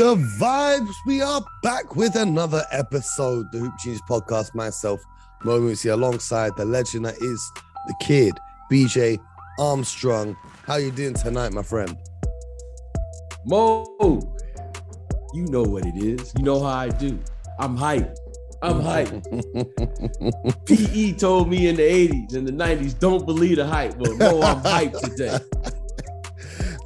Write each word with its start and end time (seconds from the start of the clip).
the 0.00 0.16
vibes. 0.16 0.94
We 1.04 1.20
are 1.20 1.42
back 1.62 1.94
with 1.94 2.16
another 2.16 2.64
episode, 2.72 3.52
the 3.52 3.58
Hoop 3.58 3.74
Genius 3.84 4.00
podcast. 4.08 4.54
Myself, 4.54 4.98
Mo 5.44 5.60
Musi, 5.60 5.92
alongside 5.92 6.56
the 6.56 6.64
legend 6.64 7.04
that 7.04 7.16
is 7.20 7.52
the 7.86 7.94
kid, 8.00 8.32
BJ 8.72 9.18
Armstrong. 9.58 10.38
How 10.64 10.76
you 10.76 10.90
doing 10.90 11.12
tonight, 11.12 11.52
my 11.52 11.62
friend? 11.62 11.98
Mo, 13.44 13.84
you 15.34 15.44
know 15.48 15.64
what 15.64 15.84
it 15.84 15.96
is. 15.96 16.32
You 16.38 16.44
know 16.44 16.60
how 16.60 16.78
I 16.78 16.88
do. 16.88 17.18
I'm 17.58 17.76
hype. 17.76 18.16
I'm 18.62 18.80
hype. 18.80 19.10
PE 20.64 21.12
told 21.12 21.50
me 21.50 21.68
in 21.68 21.76
the 21.76 21.82
80s 21.82 22.34
and 22.34 22.48
the 22.48 22.52
90s, 22.52 22.98
don't 22.98 23.26
believe 23.26 23.56
the 23.56 23.66
hype. 23.66 23.98
But 23.98 24.16
Mo, 24.16 24.40
I'm 24.40 24.60
hype 24.60 24.94
today. 24.94 25.38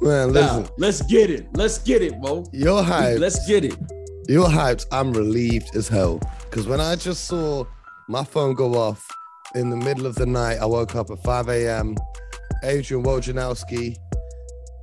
Man, 0.05 0.33
listen. 0.33 0.63
Now, 0.63 0.69
let's 0.77 1.01
get 1.01 1.31
it. 1.31 1.47
Let's 1.53 1.79
get 1.79 2.03
it, 2.03 2.19
Mo. 2.19 2.45
You're 2.53 2.83
hyped. 2.83 3.19
Let's 3.19 3.47
get 3.47 3.65
it. 3.65 3.75
You're 4.29 4.47
hyped. 4.47 4.85
I'm 4.91 5.11
relieved 5.11 5.75
as 5.75 5.87
hell. 5.87 6.19
Because 6.43 6.67
when 6.67 6.79
I 6.79 6.95
just 6.95 7.25
saw 7.25 7.65
my 8.07 8.23
phone 8.23 8.53
go 8.53 8.75
off 8.75 9.03
in 9.55 9.71
the 9.71 9.75
middle 9.75 10.05
of 10.05 10.13
the 10.13 10.27
night, 10.27 10.59
I 10.59 10.65
woke 10.65 10.95
up 10.95 11.09
at 11.09 11.17
5 11.23 11.49
a.m. 11.49 11.95
Adrian 12.63 13.03
Wojnarowski, 13.03 13.97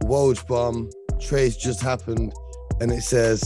Woj 0.03 0.45
bomb, 0.48 0.91
trades 1.21 1.57
just 1.57 1.81
happened, 1.81 2.33
and 2.81 2.91
it 2.91 3.03
says 3.03 3.45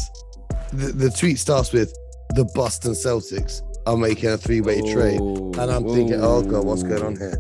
the, 0.73 0.93
the 0.93 1.11
tweet 1.11 1.39
starts 1.39 1.73
with 1.75 1.93
the 2.35 2.45
Boston 2.55 2.93
Celtics 2.93 3.61
are 3.87 3.99
making 3.99 4.31
a 4.31 4.39
three-way 4.39 4.81
trade. 4.93 5.21
And 5.21 5.71
I'm 5.71 5.85
thinking, 5.85 6.21
oh 6.23 6.43
god, 6.43 6.65
what's 6.65 6.83
going 6.83 7.03
on 7.03 7.17
here? 7.17 7.39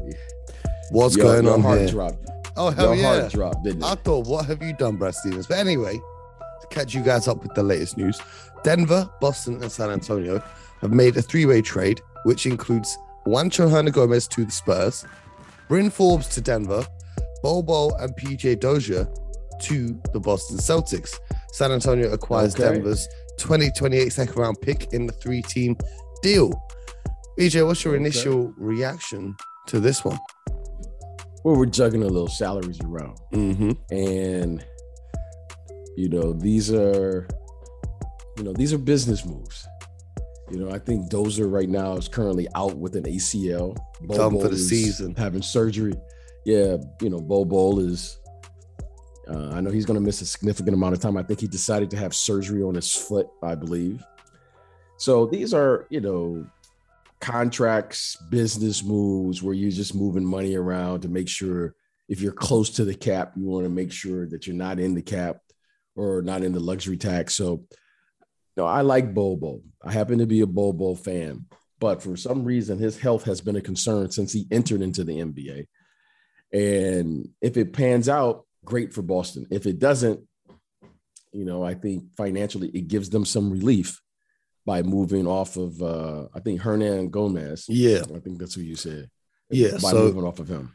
What's 0.90 1.16
Your- 1.16 1.24
going 1.26 1.48
on 1.48 1.62
heart 1.62 1.79
here? 1.80 1.88
dropped. 1.88 2.26
Oh 2.57 2.71
hell 2.71 2.95
Your 2.95 3.02
yeah! 3.02 3.21
heart 3.21 3.32
dropped, 3.32 3.65
didn't 3.65 3.82
I 3.85 3.95
thought, 3.96 4.26
what 4.26 4.46
have 4.46 4.62
you 4.62 4.73
done, 4.74 4.96
Brad 4.96 5.15
Stevens? 5.15 5.46
But 5.46 5.59
anyway, 5.59 5.95
to 6.60 6.66
catch 6.71 6.95
you 6.95 7.02
guys 7.02 7.29
up 7.29 7.43
with 7.43 7.54
the 7.54 7.63
latest 7.63 7.96
news, 7.96 8.21
Denver, 8.65 9.09
Boston, 9.21 9.63
and 9.63 9.71
San 9.71 9.90
Antonio 9.90 10.43
have 10.80 10.93
made 10.93 11.16
a 11.16 11.23
three-way 11.23 11.63
trade, 11.63 12.01
which 12.24 12.46
includes 12.46 12.96
Juancho 13.26 13.68
Hernangomez 13.68 14.29
to 14.30 14.45
the 14.45 14.51
Spurs, 14.51 15.04
Bryn 15.68 15.90
Forbes 15.90 16.29
to 16.29 16.40
Denver, 16.40 16.87
Bol 17.43 17.63
Bol 17.63 17.95
and 17.96 18.15
PJ 18.16 18.59
Dozier 18.60 19.07
to 19.63 20.01
the 20.13 20.20
Boston 20.20 20.59
Celtics. 20.59 21.18
San 21.52 21.73
Antonio 21.73 22.13
acquires 22.13 22.54
Okay. 22.54 22.73
Denver's 22.74 23.07
2028 23.38 24.10
second 24.13 24.37
round 24.37 24.57
pick 24.63 24.93
in 24.93 25.07
the 25.07 25.13
three-team 25.15 25.76
deal. 26.23 26.51
BJ, 27.38 27.66
what's 27.66 27.85
your 27.85 27.95
Okay. 27.95 28.01
initial 28.04 28.52
reaction 28.57 29.35
to 29.66 29.80
this 29.80 30.04
one? 30.04 30.18
Well, 31.45 31.56
we're 31.56 31.66
juggling 31.66 32.02
a 32.02 32.06
little 32.06 32.29
salaries 32.29 32.80
around. 32.80 33.18
Mm-hmm. 33.32 33.73
and 33.95 34.65
you 35.96 36.09
know 36.10 36.32
these 36.32 36.70
are 36.70 37.26
you 38.37 38.45
know 38.45 38.52
these 38.52 38.73
are 38.73 38.79
business 38.79 39.24
moves 39.24 39.66
you 40.51 40.59
know 40.59 40.70
i 40.70 40.79
think 40.79 41.09
Dozier 41.09 41.48
right 41.48 41.68
now 41.68 41.96
is 41.96 42.07
currently 42.07 42.46
out 42.54 42.76
with 42.76 42.95
an 42.96 43.04
acl 43.04 43.76
Done 44.07 44.38
for 44.38 44.48
the 44.48 44.59
season. 44.59 45.14
having 45.16 45.42
surgery 45.42 45.95
yeah 46.45 46.76
you 47.01 47.09
know 47.10 47.20
Bol 47.20 47.46
Bol 47.46 47.80
is 47.80 48.18
uh, 49.29 49.51
i 49.52 49.60
know 49.60 49.70
he's 49.70 49.87
going 49.87 49.98
to 49.98 50.04
miss 50.04 50.20
a 50.20 50.26
significant 50.26 50.74
amount 50.74 50.95
of 50.95 51.01
time 51.01 51.16
i 51.16 51.23
think 51.23 51.40
he 51.40 51.48
decided 51.48 51.90
to 51.90 51.96
have 51.96 52.14
surgery 52.14 52.62
on 52.62 52.74
his 52.74 52.95
foot 52.95 53.26
i 53.42 53.54
believe 53.54 54.04
so 54.98 55.26
these 55.26 55.54
are 55.54 55.87
you 55.88 56.01
know 56.01 56.46
contracts 57.20 58.16
business 58.30 58.84
moves 58.84 59.42
where 59.42 59.54
you're 59.54 59.70
just 59.70 59.95
moving 59.95 60.24
money 60.24 60.54
around 60.54 61.00
to 61.00 61.09
make 61.09 61.28
sure 61.28 61.74
if 62.08 62.20
you're 62.20 62.32
close 62.32 62.70
to 62.70 62.84
the 62.84 62.95
cap, 62.95 63.32
you 63.36 63.46
want 63.46 63.64
to 63.64 63.70
make 63.70 63.92
sure 63.92 64.26
that 64.28 64.47
you're 64.47 64.56
not 64.56 64.78
in 64.78 64.94
the 64.94 65.03
cap 65.03 65.38
or 65.96 66.22
not 66.22 66.42
in 66.42 66.52
the 66.52 66.60
luxury 66.60 66.96
tax. 66.96 67.34
So, 67.34 67.64
no, 68.56 68.64
I 68.64 68.82
like 68.82 69.14
Bol 69.14 69.36
Bol. 69.36 69.62
I 69.82 69.92
happen 69.92 70.18
to 70.18 70.26
be 70.26 70.41
a 70.41 70.46
Bol 70.46 70.72
Bol 70.72 70.94
fan, 70.94 71.46
but 71.78 72.02
for 72.02 72.16
some 72.16 72.44
reason, 72.44 72.78
his 72.78 72.98
health 72.98 73.24
has 73.24 73.41
been 73.41 73.56
a 73.56 73.60
concern 73.60 74.10
since 74.10 74.32
he 74.32 74.46
entered 74.50 74.82
into 74.82 75.04
the 75.04 75.18
NBA. 75.18 75.66
And 76.52 77.30
if 77.41 77.56
it 77.56 77.72
pans 77.72 78.08
out, 78.08 78.46
great 78.64 78.94
for 78.94 79.02
Boston. 79.02 79.46
If 79.50 79.66
it 79.66 79.78
doesn't, 79.78 80.20
you 81.32 81.44
know, 81.44 81.62
I 81.62 81.74
think 81.74 82.14
financially 82.16 82.68
it 82.68 82.88
gives 82.88 83.10
them 83.10 83.24
some 83.24 83.50
relief 83.50 84.00
by 84.66 84.82
moving 84.82 85.27
off 85.27 85.56
of, 85.56 85.81
uh, 85.81 86.27
I 86.34 86.41
think 86.41 86.60
Hernangomez. 86.60 87.65
Yeah. 87.69 88.03
I 88.15 88.19
think 88.19 88.38
that's 88.38 88.54
who 88.54 88.62
you 88.62 88.77
said. 88.77 89.09
Yeah, 89.49 89.72
By 89.81 89.93
so- 89.93 90.04
moving 90.06 90.25
off 90.25 90.41
of 90.41 90.49
him. 90.49 90.72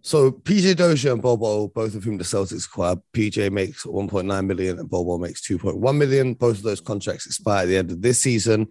So 0.00 0.30
PJ 0.32 0.76
Dozier 0.76 1.12
and 1.12 1.22
Bol 1.22 1.38
Bol, 1.38 1.68
both 1.68 1.94
of 1.94 2.04
whom 2.04 2.18
the 2.18 2.24
Celtics 2.24 2.66
acquired, 2.66 2.98
PJ 3.14 3.50
makes 3.50 3.84
1.9 3.86 4.46
million 4.46 4.78
and 4.78 4.90
Bol 4.90 5.04
Bol 5.04 5.18
makes 5.18 5.40
2.1 5.46 5.96
million. 5.96 6.34
Both 6.34 6.58
of 6.58 6.62
those 6.62 6.80
contracts 6.82 7.24
expire 7.24 7.62
at 7.62 7.68
the 7.68 7.76
end 7.78 7.90
of 7.90 8.02
this 8.02 8.20
season. 8.20 8.70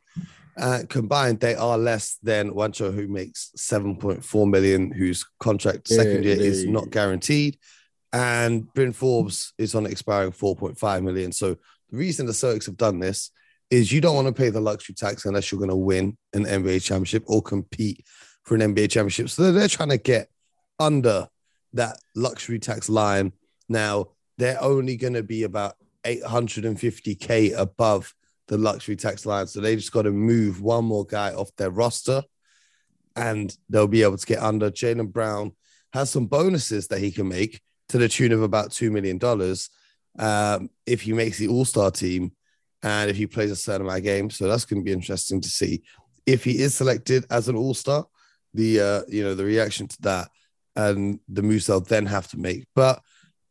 Uh, 0.55 0.81
combined, 0.87 1.39
they 1.39 1.55
are 1.55 1.75
less 1.79 2.19
than 2.21 2.51
Juancho, 2.51 2.93
who 2.93 3.07
makes 3.07 3.49
7.4 3.57 4.47
million, 4.47 4.91
whose 4.91 5.25
contract 5.39 5.87
second 5.87 6.23
year 6.23 6.39
is 6.39 6.65
not 6.67 6.91
guaranteed. 6.91 7.57
And 8.11 8.71
Bryn 8.75 8.93
Forbes 8.93 9.53
is 9.57 9.73
on 9.73 9.87
expiring 9.87 10.33
4.5 10.33 11.03
million. 11.03 11.31
So 11.31 11.57
the 11.89 11.97
reason 11.97 12.27
the 12.27 12.31
Celtics 12.33 12.67
have 12.67 12.77
done 12.77 12.99
this 12.99 13.31
is 13.73 13.91
you 13.91 13.99
don't 13.99 14.15
want 14.15 14.27
to 14.27 14.33
pay 14.33 14.51
the 14.51 14.61
luxury 14.61 14.93
tax 14.93 15.25
unless 15.25 15.51
you're 15.51 15.57
going 15.57 15.67
to 15.67 15.75
win 15.75 16.15
an 16.33 16.45
NBA 16.45 16.83
championship 16.83 17.23
or 17.25 17.41
compete 17.41 18.05
for 18.43 18.53
an 18.53 18.61
NBA 18.61 18.91
championship. 18.91 19.31
So 19.31 19.51
they're 19.51 19.67
trying 19.67 19.89
to 19.89 19.97
get 19.97 20.29
under 20.79 21.27
that 21.73 21.97
luxury 22.15 22.59
tax 22.59 22.87
line. 22.87 23.33
Now 23.67 24.09
they're 24.37 24.61
only 24.61 24.95
going 24.95 25.15
to 25.15 25.23
be 25.23 25.41
about 25.41 25.73
850k 26.05 27.57
above 27.57 28.13
the 28.47 28.59
luxury 28.59 28.95
tax 28.95 29.25
line, 29.25 29.47
so 29.47 29.59
they 29.59 29.75
just 29.75 29.91
got 29.91 30.03
to 30.03 30.11
move 30.11 30.61
one 30.61 30.85
more 30.85 31.05
guy 31.05 31.33
off 31.33 31.49
their 31.55 31.71
roster, 31.71 32.21
and 33.15 33.57
they'll 33.69 33.87
be 33.87 34.03
able 34.03 34.17
to 34.17 34.25
get 34.25 34.43
under. 34.43 34.69
Jaylen 34.69 35.11
Brown 35.11 35.53
has 35.93 36.11
some 36.11 36.27
bonuses 36.27 36.89
that 36.89 36.99
he 36.99 37.09
can 37.09 37.27
make 37.27 37.59
to 37.89 37.97
the 37.97 38.09
tune 38.09 38.33
of 38.33 38.43
about 38.43 38.71
two 38.71 38.91
million 38.91 39.17
dollars 39.17 39.69
um, 40.19 40.69
if 40.85 41.01
he 41.01 41.13
makes 41.13 41.39
the 41.39 41.47
All 41.47 41.65
Star 41.65 41.89
team 41.89 42.33
and 42.83 43.09
if 43.09 43.17
he 43.17 43.25
plays 43.25 43.49
a 43.49 43.55
certain 43.55 43.81
amount 43.81 43.99
of 43.99 44.03
games. 44.03 44.37
So 44.37 44.47
that's 44.47 44.65
going 44.65 44.81
to 44.81 44.85
be 44.85 44.91
interesting 44.91 45.41
to 45.41 45.49
see 45.49 45.83
if 46.25 46.43
he 46.43 46.59
is 46.59 46.75
selected 46.75 47.25
as 47.29 47.47
an 47.47 47.55
All 47.55 47.73
Star. 47.73 48.05
The 48.53 48.79
uh, 48.79 49.01
you 49.07 49.23
know 49.23 49.33
the 49.33 49.45
reaction 49.45 49.87
to 49.87 50.01
that 50.01 50.29
and 50.75 51.19
the 51.27 51.41
moves 51.41 51.67
they'll 51.67 51.79
then 51.79 52.05
have 52.05 52.27
to 52.29 52.37
make. 52.37 52.65
But 52.75 53.01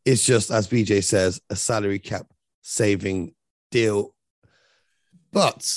it's 0.05 0.25
just, 0.25 0.51
as 0.51 0.67
BJ 0.67 1.03
says, 1.03 1.41
a 1.49 1.55
salary 1.55 1.99
cap 1.99 2.27
saving 2.61 3.33
deal. 3.71 4.13
But 5.31 5.71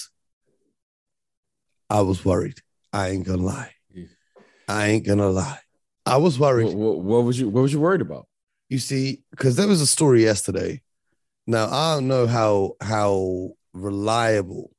I 1.89 2.01
was 2.01 2.25
worried. 2.25 2.61
I 2.93 3.11
ain't 3.11 3.27
gonna 3.27 3.43
lie. 3.43 3.73
I 4.69 4.89
ain't 4.89 5.07
gonna 5.07 5.29
lie. 5.29 5.61
I 6.05 6.17
was 6.19 6.39
worried. 6.39 6.67
What, 6.67 6.77
what, 6.77 6.99
what 6.99 7.25
was 7.25 7.39
you 7.39 7.49
what 7.49 7.63
was 7.63 7.73
you 7.73 7.81
worried 7.81 8.01
about? 8.01 8.27
You 8.69 8.79
see, 8.79 9.23
because 9.31 9.57
there 9.57 9.69
was 9.69 9.81
a 9.81 9.87
story 9.87 10.25
yesterday. 10.25 10.83
Now 11.47 11.69
I 11.71 11.95
don't 11.95 12.09
know 12.09 12.27
how 12.27 12.73
how 12.81 13.51
reliable 13.73 14.73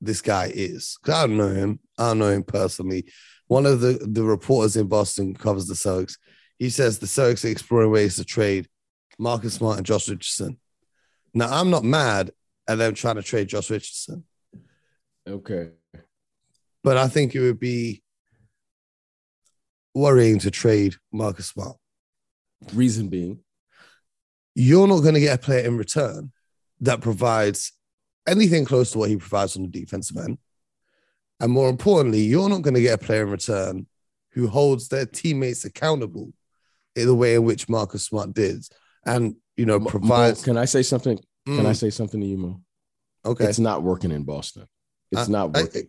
this 0.00 0.20
guy 0.20 0.50
is. 0.52 0.98
I 1.06 1.26
don't 1.26 1.36
know 1.36 1.48
him. 1.48 1.80
I 1.98 2.08
don't 2.08 2.18
know 2.18 2.28
him 2.30 2.42
personally. 2.42 3.06
One 3.46 3.66
of 3.66 3.80
the, 3.80 3.98
the 4.00 4.24
reporters 4.24 4.76
in 4.76 4.88
Boston 4.88 5.34
covers 5.34 5.66
the 5.66 5.74
Celtics. 5.74 6.16
He 6.58 6.70
says 6.70 6.98
the 6.98 7.06
Celtics 7.06 7.44
are 7.44 7.48
exploring 7.48 7.90
ways 7.90 8.16
to 8.16 8.24
trade 8.24 8.68
Marcus 9.18 9.54
Smart 9.54 9.76
and 9.78 9.86
Josh 9.86 10.08
Richardson. 10.08 10.58
Now 11.34 11.48
I'm 11.50 11.70
not 11.70 11.84
mad 11.84 12.32
at 12.66 12.78
them 12.78 12.94
trying 12.94 13.16
to 13.16 13.22
trade 13.22 13.48
Josh 13.48 13.70
Richardson, 13.70 14.24
Okay. 15.28 15.70
but 16.82 16.96
I 16.96 17.08
think 17.08 17.34
it 17.34 17.40
would 17.40 17.58
be 17.60 18.02
worrying 19.94 20.38
to 20.40 20.50
trade 20.50 20.94
Marcus 21.12 21.46
Smart. 21.48 21.76
Reason 22.72 23.08
being, 23.08 23.40
you're 24.54 24.86
not 24.86 25.00
going 25.00 25.14
to 25.14 25.20
get 25.20 25.38
a 25.38 25.42
player 25.42 25.64
in 25.66 25.76
return 25.76 26.32
that 26.80 27.00
provides 27.00 27.72
anything 28.28 28.64
close 28.64 28.92
to 28.92 28.98
what 28.98 29.08
he 29.10 29.16
provides 29.16 29.56
on 29.56 29.62
the 29.62 29.68
defensive 29.68 30.16
end. 30.16 30.38
And 31.40 31.52
more 31.52 31.68
importantly, 31.68 32.20
you're 32.20 32.48
not 32.48 32.62
going 32.62 32.74
to 32.74 32.80
get 32.80 33.00
a 33.00 33.04
player 33.04 33.22
in 33.22 33.30
return 33.30 33.86
who 34.32 34.46
holds 34.48 34.88
their 34.88 35.06
teammates 35.06 35.64
accountable 35.64 36.32
in 36.94 37.06
the 37.06 37.14
way 37.14 37.34
in 37.34 37.44
which 37.44 37.68
Marcus 37.68 38.04
Smart 38.04 38.32
did. 38.34 38.64
And, 39.04 39.36
you 39.56 39.66
know, 39.66 39.80
provides. 39.80 40.40
Mo, 40.40 40.44
can 40.44 40.56
I 40.56 40.64
say 40.66 40.82
something? 40.82 41.18
Can 41.46 41.66
I 41.66 41.72
Mm, 41.72 41.76
say 41.76 41.90
something 41.90 42.20
to 42.20 42.26
you, 42.26 42.38
Mo? 42.38 42.60
okay. 43.24 43.44
It's 43.46 43.58
not 43.58 43.82
working 43.82 44.12
in 44.12 44.22
Boston. 44.22 44.68
It's 45.10 45.22
Uh, 45.22 45.32
not 45.32 45.56
I- 45.56 45.62
working. 45.62 45.88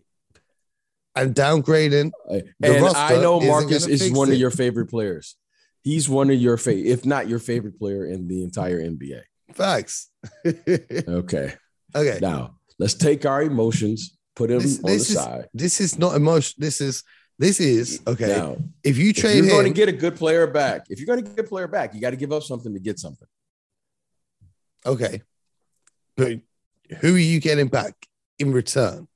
and 1.14 1.34
downgrading. 1.34 2.10
Uh, 2.28 2.40
the 2.58 2.76
and 2.76 2.86
I 2.96 3.20
know 3.20 3.40
Marcus 3.40 3.86
is 3.86 4.10
one 4.10 4.30
it. 4.30 4.34
of 4.34 4.40
your 4.40 4.50
favorite 4.50 4.86
players. 4.86 5.36
He's 5.84 6.08
one 6.08 6.30
of 6.30 6.36
your 6.36 6.56
favorite, 6.56 6.86
if 6.90 7.04
not 7.06 7.28
your 7.28 7.38
favorite 7.38 7.78
player 7.78 8.06
in 8.06 8.26
the 8.26 8.42
entire 8.42 8.80
NBA. 8.80 9.20
Facts. 9.52 10.10
Okay. 10.46 11.54
okay. 11.94 12.18
Now 12.20 12.56
let's 12.78 12.94
take 12.94 13.24
our 13.26 13.42
emotions, 13.42 14.16
put 14.34 14.48
them 14.48 14.60
This- 14.60 14.78
on 14.82 14.90
this 14.90 15.08
the 15.08 15.12
is- 15.12 15.14
side. 15.14 15.48
This 15.54 15.80
is 15.80 15.98
not 15.98 16.16
emotion. 16.16 16.54
This 16.58 16.80
is, 16.80 17.04
this 17.38 17.60
is, 17.60 18.00
okay. 18.06 18.28
Now, 18.28 18.56
if 18.82 18.96
you 18.96 19.10
if 19.10 19.16
trade 19.16 19.36
you're 19.36 19.44
him, 19.44 19.50
going 19.50 19.64
to 19.66 19.72
get 19.72 19.88
a 19.88 19.92
good 19.92 20.16
player 20.16 20.46
back, 20.46 20.86
if 20.88 20.98
you're 20.98 21.06
going 21.06 21.22
to 21.22 21.30
get 21.30 21.44
a 21.44 21.48
player 21.48 21.68
back, 21.68 21.94
you 21.94 22.00
got 22.00 22.10
to 22.10 22.16
give 22.16 22.32
up 22.32 22.42
something 22.44 22.72
to 22.72 22.80
get 22.80 22.98
something. 22.98 23.28
Okay. 24.86 25.20
But 26.16 26.40
who 27.00 27.14
are 27.14 27.18
you 27.18 27.40
getting 27.40 27.68
back 27.68 27.94
in 28.38 28.52
return? 28.52 29.08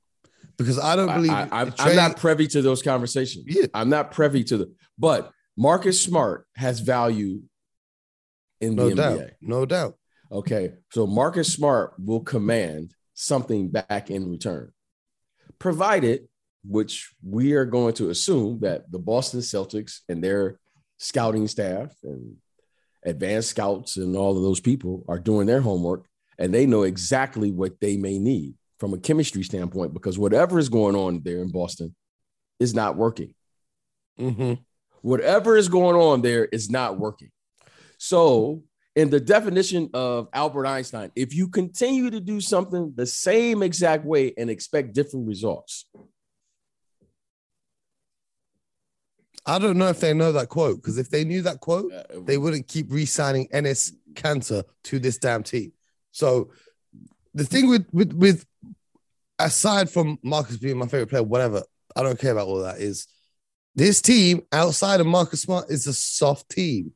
Because 0.57 0.77
I 0.77 0.95
don't 0.97 1.13
believe 1.13 1.31
I, 1.31 1.47
am 1.77 1.95
not 1.95 2.17
privy 2.17 2.45
to 2.47 2.61
those 2.61 2.81
conversations. 2.81 3.45
Yeah. 3.47 3.67
I'm 3.73 3.89
not 3.89 4.11
privy 4.11 4.43
to 4.45 4.57
the. 4.57 4.73
But 4.97 5.31
Marcus 5.59 6.01
Smart 6.01 6.47
has 6.55 6.79
value 6.79 7.41
in 8.61 8.75
no 8.75 8.87
the 8.89 8.95
doubt, 8.95 9.19
NBA. 9.19 9.31
no 9.41 9.65
doubt. 9.65 9.95
Okay, 10.31 10.71
so 10.89 11.05
Marcus 11.05 11.51
Smart 11.51 11.95
will 11.99 12.21
command 12.21 12.93
something 13.13 13.67
back 13.67 14.09
in 14.09 14.29
return, 14.29 14.71
provided, 15.59 16.29
which 16.63 17.13
we 17.21 17.51
are 17.53 17.65
going 17.65 17.93
to 17.95 18.09
assume 18.09 18.61
that 18.61 18.89
the 18.89 18.99
Boston 18.99 19.41
Celtics 19.41 19.99
and 20.07 20.23
their 20.23 20.61
scouting 20.97 21.45
staff 21.45 21.93
and 22.03 22.37
advanced 23.03 23.49
scouts 23.49 23.97
and 23.97 24.15
all 24.15 24.37
of 24.37 24.43
those 24.43 24.61
people 24.61 25.03
are 25.09 25.19
doing 25.19 25.45
their 25.45 25.59
homework 25.61 26.05
and 26.37 26.53
they 26.53 26.65
know 26.65 26.83
exactly 26.83 27.51
what 27.51 27.81
they 27.81 27.97
may 27.97 28.17
need 28.17 28.53
from 28.77 28.93
a 28.93 28.97
chemistry 28.97 29.43
standpoint 29.43 29.93
because 29.93 30.17
whatever 30.17 30.57
is 30.57 30.69
going 30.69 30.95
on 30.95 31.21
there 31.21 31.41
in 31.41 31.51
Boston 31.51 31.93
is 32.61 32.73
not 32.73 32.95
working. 32.95 33.33
Mm-hmm. 34.17 34.53
Whatever 35.01 35.57
is 35.57 35.67
going 35.67 35.95
on 35.95 36.21
there 36.21 36.45
is 36.45 36.69
not 36.69 36.97
working. 36.97 37.31
So, 37.97 38.63
in 38.95 39.09
the 39.09 39.19
definition 39.19 39.89
of 39.93 40.27
Albert 40.33 40.65
Einstein, 40.65 41.11
if 41.15 41.33
you 41.33 41.47
continue 41.47 42.09
to 42.09 42.19
do 42.19 42.41
something 42.41 42.93
the 42.95 43.05
same 43.05 43.63
exact 43.63 44.05
way 44.05 44.33
and 44.37 44.49
expect 44.49 44.93
different 44.93 45.27
results, 45.27 45.85
I 49.45 49.57
don't 49.57 49.77
know 49.77 49.87
if 49.87 49.99
they 49.99 50.13
know 50.13 50.31
that 50.33 50.49
quote 50.49 50.77
because 50.77 50.97
if 50.97 51.09
they 51.09 51.23
knew 51.23 51.41
that 51.43 51.59
quote, 51.59 51.91
uh, 51.91 52.03
they 52.23 52.37
wouldn't 52.37 52.67
keep 52.67 52.91
re-signing 52.91 53.47
Enes 53.47 53.93
Kanter 54.13 54.63
to 54.85 54.99
this 54.99 55.17
damn 55.17 55.43
team. 55.43 55.71
So 56.11 56.51
the 57.33 57.45
thing 57.45 57.69
with 57.69 57.87
with 57.91 58.13
with 58.13 58.45
aside 59.39 59.89
from 59.89 60.19
Marcus 60.23 60.57
being 60.57 60.77
my 60.77 60.87
favorite 60.87 61.09
player, 61.09 61.23
whatever, 61.23 61.63
I 61.95 62.03
don't 62.03 62.19
care 62.19 62.31
about 62.31 62.47
all 62.47 62.61
that. 62.61 62.79
Is 62.79 63.07
this 63.75 64.01
team 64.01 64.41
outside 64.51 64.99
of 64.99 65.07
Marcus 65.07 65.41
Smart 65.43 65.69
is 65.69 65.87
a 65.87 65.93
soft 65.93 66.49
team 66.49 66.91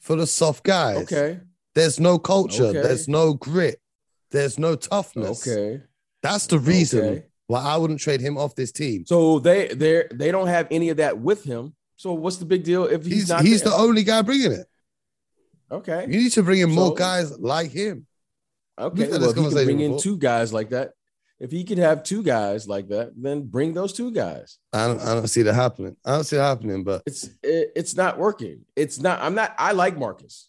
full 0.00 0.20
of 0.20 0.28
soft 0.28 0.64
guys. 0.64 0.98
okay, 1.10 1.40
There's 1.74 1.98
no 2.00 2.18
culture. 2.18 2.64
Okay. 2.64 2.82
There's 2.82 3.08
no 3.08 3.34
grit. 3.34 3.80
There's 4.30 4.58
no 4.58 4.74
toughness. 4.76 5.46
okay. 5.46 5.82
That's 6.22 6.46
the 6.46 6.58
reason 6.58 7.04
Okay. 7.04 7.24
why 7.46 7.60
I 7.62 7.76
wouldn't 7.76 8.00
trade 8.00 8.20
him 8.20 8.36
off 8.38 8.54
this 8.54 8.72
team. 8.72 9.04
So 9.06 9.38
they 9.38 9.68
they 9.68 10.04
they 10.12 10.30
don't 10.32 10.48
have 10.48 10.66
any 10.70 10.88
of 10.88 10.96
that 10.96 11.18
with 11.18 11.44
him. 11.44 11.74
So 11.96 12.12
what's 12.12 12.38
the 12.38 12.44
big 12.46 12.64
deal 12.64 12.84
if 12.86 13.04
he's, 13.04 13.12
He's 13.14 13.28
not? 13.28 13.42
he's 13.44 13.62
there? 13.62 13.70
the 13.70 13.76
only 13.76 14.02
guy 14.02 14.22
bringing 14.22 14.52
it. 14.52 14.66
okay. 15.70 16.02
You 16.08 16.18
need 16.18 16.32
to 16.32 16.42
bring 16.42 16.60
in 16.60 16.70
more 16.70 16.94
guys 16.94 17.38
like 17.38 17.70
him. 17.70 18.06
Okay, 18.76 19.08
well, 19.08 19.22
if 19.30 19.36
he 19.36 19.42
can 19.42 19.52
bring 19.64 19.80
in 19.80 19.98
two 19.98 20.16
guys 20.18 20.52
like 20.52 20.70
that, 20.70 20.92
if 21.44 21.50
he 21.52 21.62
could 21.62 21.76
have 21.76 22.02
two 22.02 22.22
guys 22.22 22.66
like 22.66 22.88
that, 22.88 23.12
then 23.14 23.42
bring 23.42 23.74
those 23.74 23.92
two 23.92 24.10
guys. 24.10 24.56
I 24.72 24.86
don't, 24.86 24.98
I 24.98 25.14
don't 25.14 25.28
see 25.28 25.42
that 25.42 25.52
happening. 25.52 25.94
I 26.02 26.12
don't 26.12 26.24
see 26.24 26.36
it 26.36 26.40
happening, 26.40 26.84
but 26.84 27.02
It's 27.04 27.24
it, 27.42 27.70
it's 27.76 27.94
not 27.94 28.18
working. 28.18 28.62
It's 28.74 28.98
not. 28.98 29.20
I'm 29.20 29.34
not. 29.34 29.54
I 29.58 29.72
like 29.72 29.98
Marcus. 29.98 30.48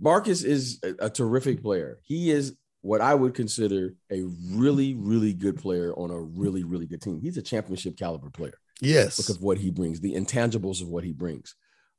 Marcus 0.00 0.42
is 0.42 0.80
a, 0.82 1.06
a 1.06 1.10
terrific 1.10 1.60
player. 1.62 1.98
He 2.02 2.30
is 2.30 2.56
what 2.80 3.02
I 3.02 3.14
would 3.14 3.34
consider 3.34 3.94
a 4.10 4.22
really, 4.52 4.94
really 4.94 5.34
good 5.34 5.58
player 5.58 5.92
on 5.92 6.10
a 6.10 6.18
really, 6.18 6.64
really 6.64 6.86
good 6.86 7.02
team. 7.02 7.20
He's 7.20 7.36
a 7.36 7.42
championship 7.42 7.98
caliber 7.98 8.30
player 8.30 8.58
yes, 8.80 9.18
because 9.18 9.36
of 9.36 9.42
what 9.42 9.58
he 9.58 9.70
brings, 9.70 10.00
the 10.00 10.14
intangibles 10.14 10.80
of 10.80 10.88
what 10.88 11.04
he 11.04 11.12
brings. 11.12 11.54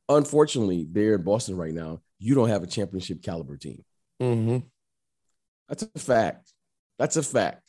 Unfortunately, 0.08 0.88
there 0.90 1.14
in 1.14 1.22
Boston 1.22 1.56
right 1.56 1.74
now, 1.74 2.02
you 2.18 2.34
don't 2.34 2.50
have 2.50 2.64
a 2.64 2.68
championship 2.68 3.22
caliber 3.22 3.58
team. 3.58 3.86
Mhm. 4.20 4.64
That's 5.68 5.84
a 5.84 6.00
fact. 6.00 6.52
That's 7.00 7.16
a 7.16 7.24
fact. 7.24 7.64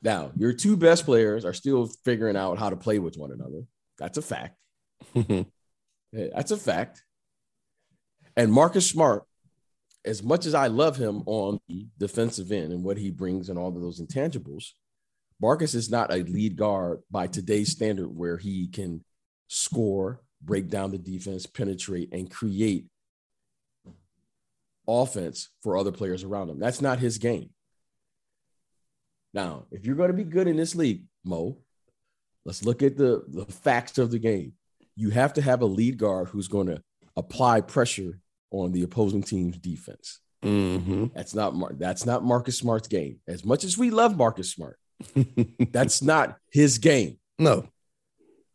Now, 0.00 0.30
your 0.36 0.52
two 0.52 0.76
best 0.76 1.04
players 1.04 1.44
are 1.44 1.52
still 1.52 1.90
figuring 2.04 2.36
out 2.36 2.58
how 2.58 2.70
to 2.70 2.76
play 2.76 3.00
with 3.00 3.16
one 3.16 3.32
another. 3.32 3.64
That's 3.98 4.16
a 4.16 4.22
fact. 4.22 4.56
That's 6.12 6.52
a 6.52 6.56
fact. 6.56 7.02
And 8.36 8.52
Marcus 8.52 8.88
Smart, 8.88 9.24
as 10.04 10.22
much 10.22 10.46
as 10.46 10.54
I 10.54 10.68
love 10.68 10.96
him 10.96 11.24
on 11.26 11.58
the 11.68 11.88
defensive 11.98 12.52
end 12.52 12.72
and 12.72 12.84
what 12.84 12.98
he 12.98 13.10
brings 13.10 13.48
and 13.48 13.58
all 13.58 13.68
of 13.68 13.80
those 13.80 14.00
intangibles, 14.00 14.70
Marcus 15.40 15.74
is 15.74 15.90
not 15.90 16.12
a 16.12 16.22
lead 16.22 16.56
guard 16.56 17.00
by 17.10 17.26
today's 17.26 17.72
standard 17.72 18.08
where 18.08 18.36
he 18.36 18.68
can 18.68 19.04
score, 19.48 20.22
break 20.40 20.68
down 20.68 20.92
the 20.92 20.98
defense, 20.98 21.46
penetrate, 21.46 22.12
and 22.12 22.30
create 22.30 22.86
offense 24.86 25.48
for 25.62 25.76
other 25.76 25.92
players 25.92 26.22
around 26.22 26.48
him. 26.48 26.60
That's 26.60 26.80
not 26.80 27.00
his 27.00 27.18
game. 27.18 27.50
Now, 29.36 29.66
if 29.70 29.84
you're 29.84 29.96
going 29.96 30.08
to 30.10 30.16
be 30.16 30.24
good 30.24 30.48
in 30.48 30.56
this 30.56 30.74
league, 30.74 31.04
Mo, 31.22 31.58
let's 32.46 32.64
look 32.64 32.82
at 32.82 32.96
the, 32.96 33.22
the 33.28 33.44
facts 33.44 33.98
of 33.98 34.10
the 34.10 34.18
game. 34.18 34.54
You 34.96 35.10
have 35.10 35.34
to 35.34 35.42
have 35.42 35.60
a 35.60 35.66
lead 35.66 35.98
guard 35.98 36.28
who's 36.28 36.48
going 36.48 36.68
to 36.68 36.82
apply 37.18 37.60
pressure 37.60 38.18
on 38.50 38.72
the 38.72 38.82
opposing 38.82 39.22
team's 39.22 39.58
defense. 39.58 40.20
Mhm. 40.42 41.12
That's 41.14 41.34
not 41.34 41.54
Mar- 41.54 41.74
that's 41.76 42.06
not 42.06 42.24
Marcus 42.24 42.56
Smart's 42.56 42.88
game. 42.88 43.20
As 43.28 43.44
much 43.44 43.62
as 43.62 43.76
we 43.76 43.90
love 43.90 44.16
Marcus 44.16 44.50
Smart, 44.52 44.78
that's 45.70 46.00
not 46.00 46.38
his 46.50 46.78
game. 46.78 47.18
no, 47.38 47.68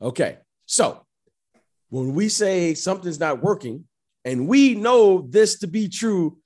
Okay. 0.02 0.40
So 0.66 1.06
when 1.90 2.16
we 2.16 2.28
say 2.28 2.74
something's 2.74 3.20
not 3.20 3.44
working, 3.44 3.86
and 4.26 4.48
we 4.48 4.74
know 4.74 5.22
this 5.30 5.60
to 5.60 5.68
be 5.68 5.90
true 5.90 6.38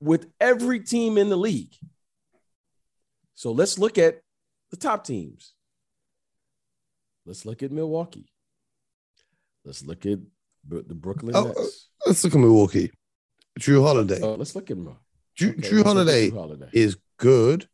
with 0.00 0.26
every 0.40 0.80
team 0.80 1.16
in 1.16 1.30
the 1.30 1.36
league. 1.36 1.74
So 3.38 3.52
let's 3.52 3.78
look 3.78 3.98
at 3.98 4.20
the 4.72 4.76
top 4.76 5.04
teams. 5.04 5.52
Let's 7.24 7.46
look 7.46 7.62
at 7.62 7.70
Milwaukee. 7.70 8.32
Let's 9.64 9.84
look 9.84 10.04
at 10.06 10.18
the 10.68 10.82
Brooklyn 10.96 11.36
Oh, 11.36 11.44
Nets. 11.44 11.88
Uh, 12.04 12.08
let's 12.08 12.24
look 12.24 12.34
at 12.34 12.40
Milwaukee. 12.40 12.90
Jrue 13.60 13.80
Holiday. 13.80 14.18
Oh, 14.20 14.34
let's 14.34 14.56
look 14.56 14.72
at 14.72 14.76
Mo- 14.76 14.98
Jrue, 15.38 15.50
okay, 15.50 15.60
Jrue 15.60 15.60
let's 15.60 15.70
look 15.70 15.78
at 15.78 15.86
Holiday 15.86 16.30
Holiday. 16.30 16.68
is 16.72 16.96
good, 17.16 17.68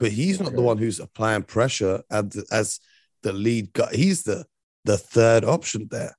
but 0.00 0.10
he's 0.10 0.40
not 0.40 0.54
the 0.54 0.60
one 0.60 0.78
who's 0.78 0.98
applying 0.98 1.44
pressure 1.44 2.02
as 2.10 2.24
the, 2.30 2.44
as 2.50 2.80
the 3.22 3.32
lead 3.32 3.72
guy. 3.74 3.90
He's 3.94 4.24
the 4.24 4.44
the 4.84 4.98
third 4.98 5.44
option 5.44 5.86
there. 5.88 6.16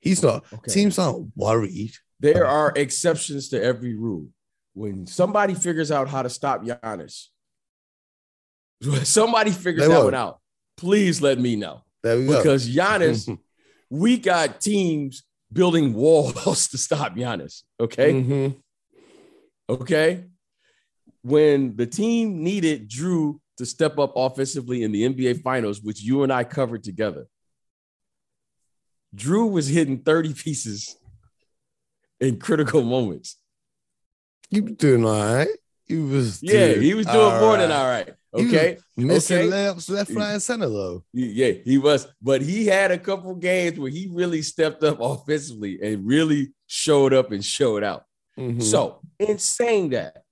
He's 0.00 0.22
not. 0.22 0.44
Okay. 0.52 0.70
Teams 0.70 0.98
aren't 0.98 1.34
worried. 1.34 1.94
There 2.20 2.44
are 2.46 2.74
exceptions 2.76 3.48
to 3.48 3.62
every 3.62 3.94
rule. 3.94 4.28
When 4.74 5.06
somebody 5.06 5.54
figures 5.54 5.90
out 5.90 6.08
how 6.08 6.20
to 6.20 6.28
stop 6.28 6.62
Giannis, 6.62 7.28
somebody 9.04 9.50
figures 9.50 9.88
that 9.88 10.04
one 10.04 10.14
out, 10.14 10.40
please 10.76 11.20
let 11.22 11.38
me 11.38 11.56
know. 11.56 11.82
There 12.02 12.18
we 12.18 12.26
go. 12.26 12.36
Because 12.42 12.68
Giannis, 12.68 13.38
we 13.90 14.18
got 14.18 14.60
teams 14.60 15.24
building 15.52 15.94
walls 15.94 16.68
to 16.70 16.78
stop 16.78 17.14
Giannis. 17.14 17.62
Okay. 17.80 18.12
Mhm. 18.12 18.56
Okay. 19.68 20.24
When 21.22 21.74
the 21.76 21.86
team 21.86 22.42
needed 22.42 22.88
Jrue 22.88 23.40
to 23.56 23.66
step 23.66 23.98
up 23.98 24.12
offensively 24.14 24.82
in 24.82 24.92
the 24.92 25.02
NBA 25.08 25.42
finals, 25.42 25.80
which 25.80 26.00
you 26.00 26.22
and 26.22 26.32
I 26.32 26.44
covered 26.44 26.84
together, 26.84 27.26
Jrue 29.16 29.50
was 29.50 29.66
hitting 29.66 29.98
30 30.00 30.34
pieces 30.34 30.96
in 32.20 32.38
critical 32.38 32.82
moments. 32.82 33.36
You 34.50 34.62
were 34.62 34.70
doing 34.70 35.04
all 35.04 35.34
right. 35.34 35.48
He 35.86 35.96
was. 35.98 36.42
Yeah, 36.42 36.74
he 36.74 36.94
was 36.94 37.06
doing 37.06 37.40
more 37.40 37.56
than 37.56 37.72
all 37.72 37.86
right. 37.86 38.14
He 38.36 38.44
was 38.44 38.54
Okay. 38.54 38.78
Missing 38.96 39.36
Okay. 39.38 39.48
layups 39.48 39.90
left, 39.90 40.10
right, 40.12 40.32
and 40.32 40.42
center 40.42 40.68
though. 40.68 41.04
Yeah, 41.12 41.52
he 41.64 41.78
was, 41.78 42.06
but 42.22 42.42
he 42.42 42.66
had 42.66 42.90
a 42.90 42.98
couple 42.98 43.34
games 43.34 43.78
where 43.78 43.90
he 43.90 44.08
really 44.10 44.42
stepped 44.42 44.82
up 44.84 44.98
offensively 45.00 45.78
and 45.82 46.06
really 46.06 46.52
showed 46.66 47.12
up 47.12 47.32
and 47.32 47.44
showed 47.44 47.82
out. 47.84 48.04
Mhm. 48.38 48.62
So, 48.62 49.00
in 49.18 49.38
saying 49.38 49.90
that, 49.90 50.22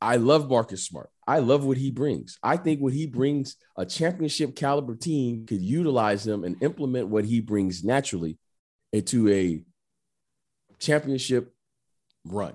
I 0.00 0.16
love 0.16 0.48
Marcus 0.48 0.84
Smart. 0.84 1.10
I 1.26 1.40
love 1.40 1.64
what 1.64 1.76
he 1.78 1.90
brings. 1.90 2.38
I 2.42 2.56
think 2.56 2.80
what 2.80 2.92
he 2.92 3.06
brings, 3.06 3.56
a 3.76 3.84
championship 3.84 4.54
caliber 4.54 4.94
team 4.94 5.46
could 5.46 5.60
utilize 5.62 6.26
him 6.26 6.44
and 6.44 6.62
implement 6.62 7.08
what 7.08 7.24
he 7.24 7.40
brings 7.40 7.82
naturally 7.82 8.38
into 8.92 9.28
a 9.28 9.62
championship 10.78 11.52
run. 12.24 12.54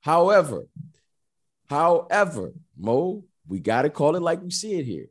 However, 0.00 0.66
however, 1.70 2.52
Mo, 2.76 3.24
we 3.46 3.60
got 3.60 3.82
to 3.82 3.90
call 3.90 4.16
it 4.16 4.22
like 4.22 4.42
we 4.42 4.50
see 4.50 4.78
it 4.78 4.84
here. 4.84 5.06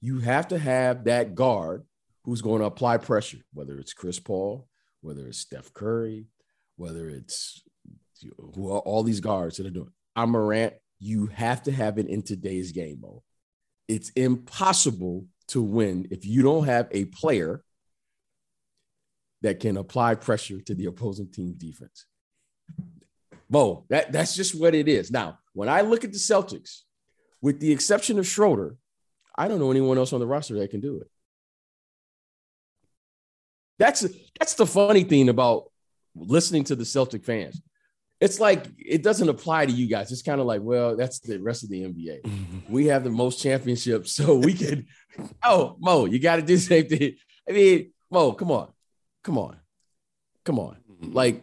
You 0.00 0.20
have 0.20 0.48
to 0.48 0.58
have 0.58 1.04
that 1.04 1.34
guard 1.34 1.84
who's 2.24 2.42
going 2.42 2.60
to 2.60 2.66
apply 2.66 2.98
pressure, 2.98 3.38
whether 3.52 3.78
it's 3.78 3.92
Chris 3.92 4.18
Paul, 4.18 4.68
whether 5.00 5.26
it's 5.26 5.38
Steph 5.38 5.72
Curry, 5.72 6.26
whether 6.76 7.08
it's 7.08 7.62
who 8.54 8.72
are 8.72 8.80
all 8.80 9.02
these 9.02 9.20
guards 9.20 9.56
that 9.56 9.66
are 9.66 9.70
doing. 9.70 9.90
Ja 10.16 10.26
Morant. 10.26 10.74
You 10.98 11.26
have 11.26 11.64
to 11.64 11.72
have 11.72 11.98
it 11.98 12.06
in 12.06 12.22
today's 12.22 12.70
game, 12.70 13.00
Mo. 13.00 13.24
It's 13.88 14.10
impossible 14.10 15.26
to 15.48 15.60
win 15.60 16.06
if 16.12 16.24
you 16.24 16.42
don't 16.42 16.64
have 16.64 16.88
a 16.92 17.06
player 17.06 17.64
that 19.42 19.58
can 19.58 19.76
apply 19.76 20.14
pressure 20.14 20.60
to 20.60 20.74
the 20.74 20.86
opposing 20.86 21.30
team 21.32 21.54
defense. 21.58 22.06
Bo, 23.50 23.84
that, 23.90 24.12
that's 24.12 24.36
just 24.36 24.58
what 24.58 24.74
it 24.74 24.88
is. 24.88 25.10
Now, 25.10 25.38
when 25.52 25.68
I 25.68 25.80
look 25.80 26.04
at 26.04 26.12
the 26.12 26.18
Celtics, 26.18 26.82
with 27.42 27.60
the 27.60 27.72
exception 27.72 28.18
of 28.18 28.26
Schroeder, 28.26 28.76
I 29.36 29.48
don't 29.48 29.58
know 29.58 29.70
anyone 29.70 29.98
else 29.98 30.12
on 30.12 30.20
the 30.20 30.26
roster 30.26 30.54
that 30.54 30.70
can 30.70 30.80
do 30.80 30.98
it. 30.98 31.10
That's 33.78 34.06
that's 34.38 34.54
the 34.54 34.66
funny 34.66 35.02
thing 35.02 35.28
about 35.28 35.70
listening 36.14 36.64
to 36.64 36.76
the 36.76 36.84
Celtic 36.84 37.24
fans. 37.24 37.60
It's 38.20 38.38
like 38.38 38.66
it 38.78 39.02
doesn't 39.02 39.28
apply 39.28 39.66
to 39.66 39.72
you 39.72 39.88
guys. 39.88 40.12
It's 40.12 40.22
kind 40.22 40.40
of 40.40 40.46
like, 40.46 40.60
well, 40.62 40.96
that's 40.96 41.18
the 41.18 41.38
rest 41.38 41.64
of 41.64 41.70
the 41.70 41.82
NBA. 41.82 42.68
we 42.68 42.86
have 42.86 43.02
the 43.02 43.10
most 43.10 43.42
championships, 43.42 44.12
so 44.12 44.36
we 44.36 44.54
can. 44.54 44.86
oh, 45.42 45.76
Mo, 45.80 46.04
you 46.04 46.20
got 46.20 46.36
to 46.36 46.42
do 46.42 46.54
the 46.54 46.60
same 46.60 46.86
thing. 46.86 47.16
I 47.48 47.52
mean, 47.52 47.92
Mo, 48.10 48.32
come 48.32 48.52
on, 48.52 48.68
come 49.24 49.38
on, 49.38 49.56
come 50.44 50.60
on. 50.60 50.76
Like, 51.00 51.42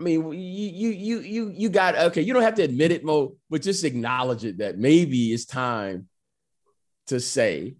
I 0.00 0.02
mean, 0.02 0.32
you 0.32 0.38
you 0.38 0.88
you 0.88 1.20
you 1.20 1.52
you 1.54 1.68
got 1.68 1.94
okay. 1.94 2.22
You 2.22 2.32
don't 2.32 2.42
have 2.42 2.54
to 2.54 2.62
admit 2.62 2.90
it, 2.90 3.04
Mo, 3.04 3.36
but 3.50 3.60
just 3.60 3.84
acknowledge 3.84 4.46
it 4.46 4.58
that 4.58 4.78
maybe 4.78 5.32
it's 5.32 5.44
time 5.44 6.08
to 7.08 7.20
say 7.20 7.76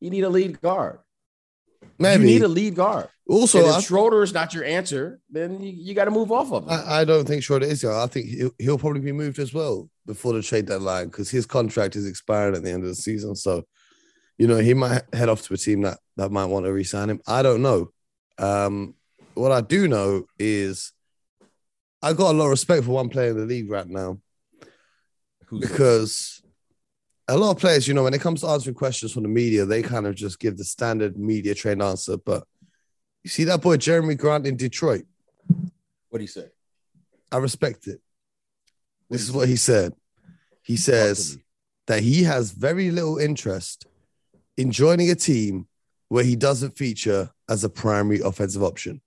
you 0.00 0.10
need 0.10 0.24
a 0.24 0.28
lead 0.28 0.60
guard. 0.60 0.98
Maybe 1.96 2.24
you 2.24 2.30
need 2.30 2.42
a 2.42 2.48
lead 2.48 2.74
guard. 2.74 3.08
Also, 3.28 3.58
and 3.58 3.68
if 3.68 3.74
I, 3.74 3.80
Schroeder 3.80 4.22
is 4.22 4.32
not 4.32 4.52
your 4.52 4.64
answer, 4.64 5.20
then 5.30 5.62
you, 5.62 5.72
you 5.72 5.94
got 5.94 6.06
to 6.06 6.10
move 6.10 6.32
off 6.32 6.50
of 6.50 6.64
him. 6.64 6.70
I, 6.70 7.00
I, 7.00 7.04
don't 7.04 7.26
think 7.26 7.42
Schroeder 7.44 7.66
is. 7.66 7.84
I 7.84 8.06
think 8.06 8.26
he'll, 8.26 8.50
he'll 8.58 8.78
probably 8.78 9.00
be 9.00 9.12
moved 9.12 9.38
as 9.38 9.52
well 9.52 9.88
before 10.06 10.32
the 10.32 10.42
trade 10.42 10.66
deadline 10.66 11.06
because 11.06 11.30
his 11.30 11.44
contract 11.46 11.94
is 11.94 12.06
expiring 12.06 12.56
at 12.56 12.62
the 12.62 12.70
end 12.70 12.82
of 12.82 12.88
the 12.88 12.94
season. 12.94 13.36
So, 13.36 13.64
you 14.38 14.46
know, 14.46 14.56
he 14.56 14.74
might 14.74 15.02
head 15.12 15.28
off 15.28 15.42
to 15.42 15.54
a 15.54 15.58
team 15.58 15.82
that 15.82 15.98
that 16.16 16.32
might 16.32 16.46
want 16.46 16.66
to 16.66 16.72
re-sign 16.72 17.10
him. 17.10 17.20
I 17.26 17.42
don't 17.42 17.62
know. 17.62 17.90
Um, 18.38 18.94
what 19.34 19.52
I 19.52 19.60
do 19.60 19.86
know 19.86 20.24
is 20.38 20.92
I 22.00 22.12
got 22.12 22.32
a 22.32 22.36
lot 22.38 22.44
of 22.44 22.50
respect 22.50 22.84
for 22.84 22.92
one 22.92 23.08
player 23.08 23.30
in 23.30 23.36
the 23.36 23.46
league 23.46 23.70
right 23.70 23.88
now 23.88 24.18
Who's 25.46 25.60
because 25.60 26.42
a 27.26 27.36
lot 27.36 27.52
of 27.52 27.58
players, 27.58 27.88
you 27.88 27.94
know, 27.94 28.04
when 28.04 28.14
it 28.14 28.20
comes 28.20 28.42
to 28.42 28.48
answering 28.48 28.74
questions 28.74 29.12
from 29.12 29.22
the 29.22 29.28
media, 29.28 29.64
they 29.64 29.82
kind 29.82 30.06
of 30.06 30.14
just 30.14 30.38
give 30.38 30.56
the 30.56 30.64
standard 30.64 31.18
media 31.18 31.54
trained 31.54 31.82
answer. 31.82 32.16
But 32.16 32.44
you 33.22 33.30
see 33.30 33.44
that 33.44 33.60
boy 33.60 33.76
Jerami 33.76 34.16
Grant 34.16 34.46
in 34.46 34.56
Detroit. 34.56 35.04
What 36.08 36.18
do 36.18 36.20
you 36.20 36.28
say? 36.28 36.48
I 37.32 37.38
respect 37.38 37.86
it. 37.86 38.00
This 39.10 39.22
is 39.22 39.32
what 39.32 39.48
he 39.48 39.56
said. 39.56 39.94
He 40.62 40.76
says 40.76 41.38
that 41.86 42.02
he 42.02 42.22
has 42.24 42.50
very 42.50 42.90
little 42.90 43.18
interest 43.18 43.86
in 44.56 44.70
joining 44.70 45.10
a 45.10 45.14
team 45.14 45.66
where 46.08 46.24
he 46.24 46.36
doesn't 46.36 46.76
feature 46.76 47.30
as 47.48 47.64
a 47.64 47.70
primary 47.70 48.20
offensive 48.20 48.62
option, 48.62 49.00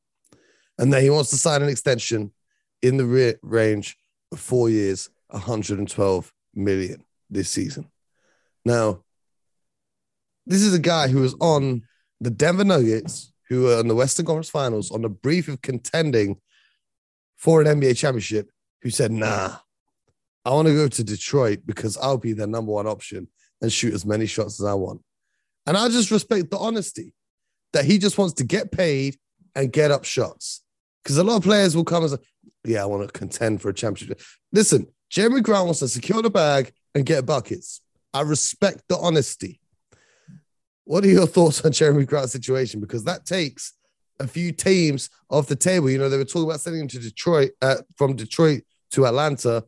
and 0.77 0.91
that 0.93 1.03
he 1.03 1.09
wants 1.09 1.29
to 1.31 1.37
sign 1.37 1.61
an 1.61 1.69
extension 1.69 2.31
in 2.81 2.97
the 2.97 3.05
re- 3.05 3.35
range 3.41 3.97
of 4.31 4.39
four 4.39 4.69
years, 4.69 5.09
112 5.27 6.33
million 6.55 7.03
this 7.29 7.49
season. 7.49 7.89
Now, 8.65 9.03
this 10.45 10.61
is 10.61 10.73
a 10.73 10.79
guy 10.79 11.07
who 11.07 11.21
was 11.21 11.35
on 11.39 11.83
the 12.19 12.29
Denver 12.29 12.63
Nuggets, 12.63 13.31
who 13.49 13.63
were 13.63 13.79
in 13.79 13.87
the 13.87 13.95
Western 13.95 14.25
Conference 14.25 14.49
Finals 14.49 14.91
on 14.91 15.01
the 15.01 15.09
brief 15.09 15.47
of 15.47 15.61
contending 15.61 16.37
for 17.35 17.61
an 17.61 17.67
NBA 17.67 17.97
championship, 17.97 18.49
who 18.81 18.89
said, 18.89 19.11
nah, 19.11 19.57
I 20.45 20.51
want 20.51 20.67
to 20.67 20.73
go 20.73 20.87
to 20.87 21.03
Detroit 21.03 21.59
because 21.65 21.97
I'll 21.97 22.17
be 22.17 22.33
their 22.33 22.47
number 22.47 22.71
one 22.71 22.87
option 22.87 23.27
and 23.61 23.71
shoot 23.71 23.93
as 23.93 24.05
many 24.05 24.25
shots 24.25 24.59
as 24.59 24.65
I 24.65 24.73
want. 24.73 25.01
And 25.65 25.77
I 25.77 25.87
just 25.89 26.11
respect 26.11 26.49
the 26.49 26.57
honesty 26.57 27.13
that 27.73 27.85
he 27.85 27.97
just 27.97 28.17
wants 28.17 28.35
to 28.35 28.43
get 28.43 28.71
paid 28.71 29.17
and 29.55 29.71
get 29.71 29.91
up 29.91 30.03
shots. 30.03 30.60
Because 31.03 31.17
a 31.17 31.23
lot 31.23 31.37
of 31.37 31.43
players 31.43 31.75
will 31.75 31.83
come 31.83 32.03
and 32.03 32.11
say, 32.11 32.17
Yeah, 32.63 32.83
I 32.83 32.85
want 32.85 33.07
to 33.07 33.17
contend 33.17 33.61
for 33.61 33.69
a 33.69 33.73
championship. 33.73 34.21
Listen, 34.51 34.87
Jerami 35.11 35.43
Grant 35.43 35.65
wants 35.65 35.79
to 35.79 35.87
secure 35.87 36.21
the 36.21 36.29
bag 36.29 36.71
and 36.95 37.05
get 37.05 37.25
buckets. 37.25 37.81
I 38.13 38.21
respect 38.21 38.83
the 38.87 38.97
honesty. 38.97 39.59
What 40.83 41.03
are 41.03 41.09
your 41.09 41.27
thoughts 41.35 41.63
on 41.63 41.71
Jerami 41.71 42.07
Grant's 42.07 42.31
situation? 42.31 42.79
Because 42.79 43.03
that 43.05 43.25
takes 43.25 43.73
a 44.19 44.27
few 44.27 44.51
teams 44.51 45.09
off 45.29 45.47
the 45.47 45.55
table. 45.55 45.89
You 45.89 45.97
know, 45.97 46.09
they 46.09 46.17
were 46.17 46.25
talking 46.25 46.49
about 46.49 46.61
sending 46.61 46.81
him 46.81 46.87
to 46.89 46.99
Detroit, 46.99 47.51
uh, 47.61 47.77
from 47.97 48.15
Detroit 48.15 48.63
to 48.91 49.05
Atlanta. 49.05 49.65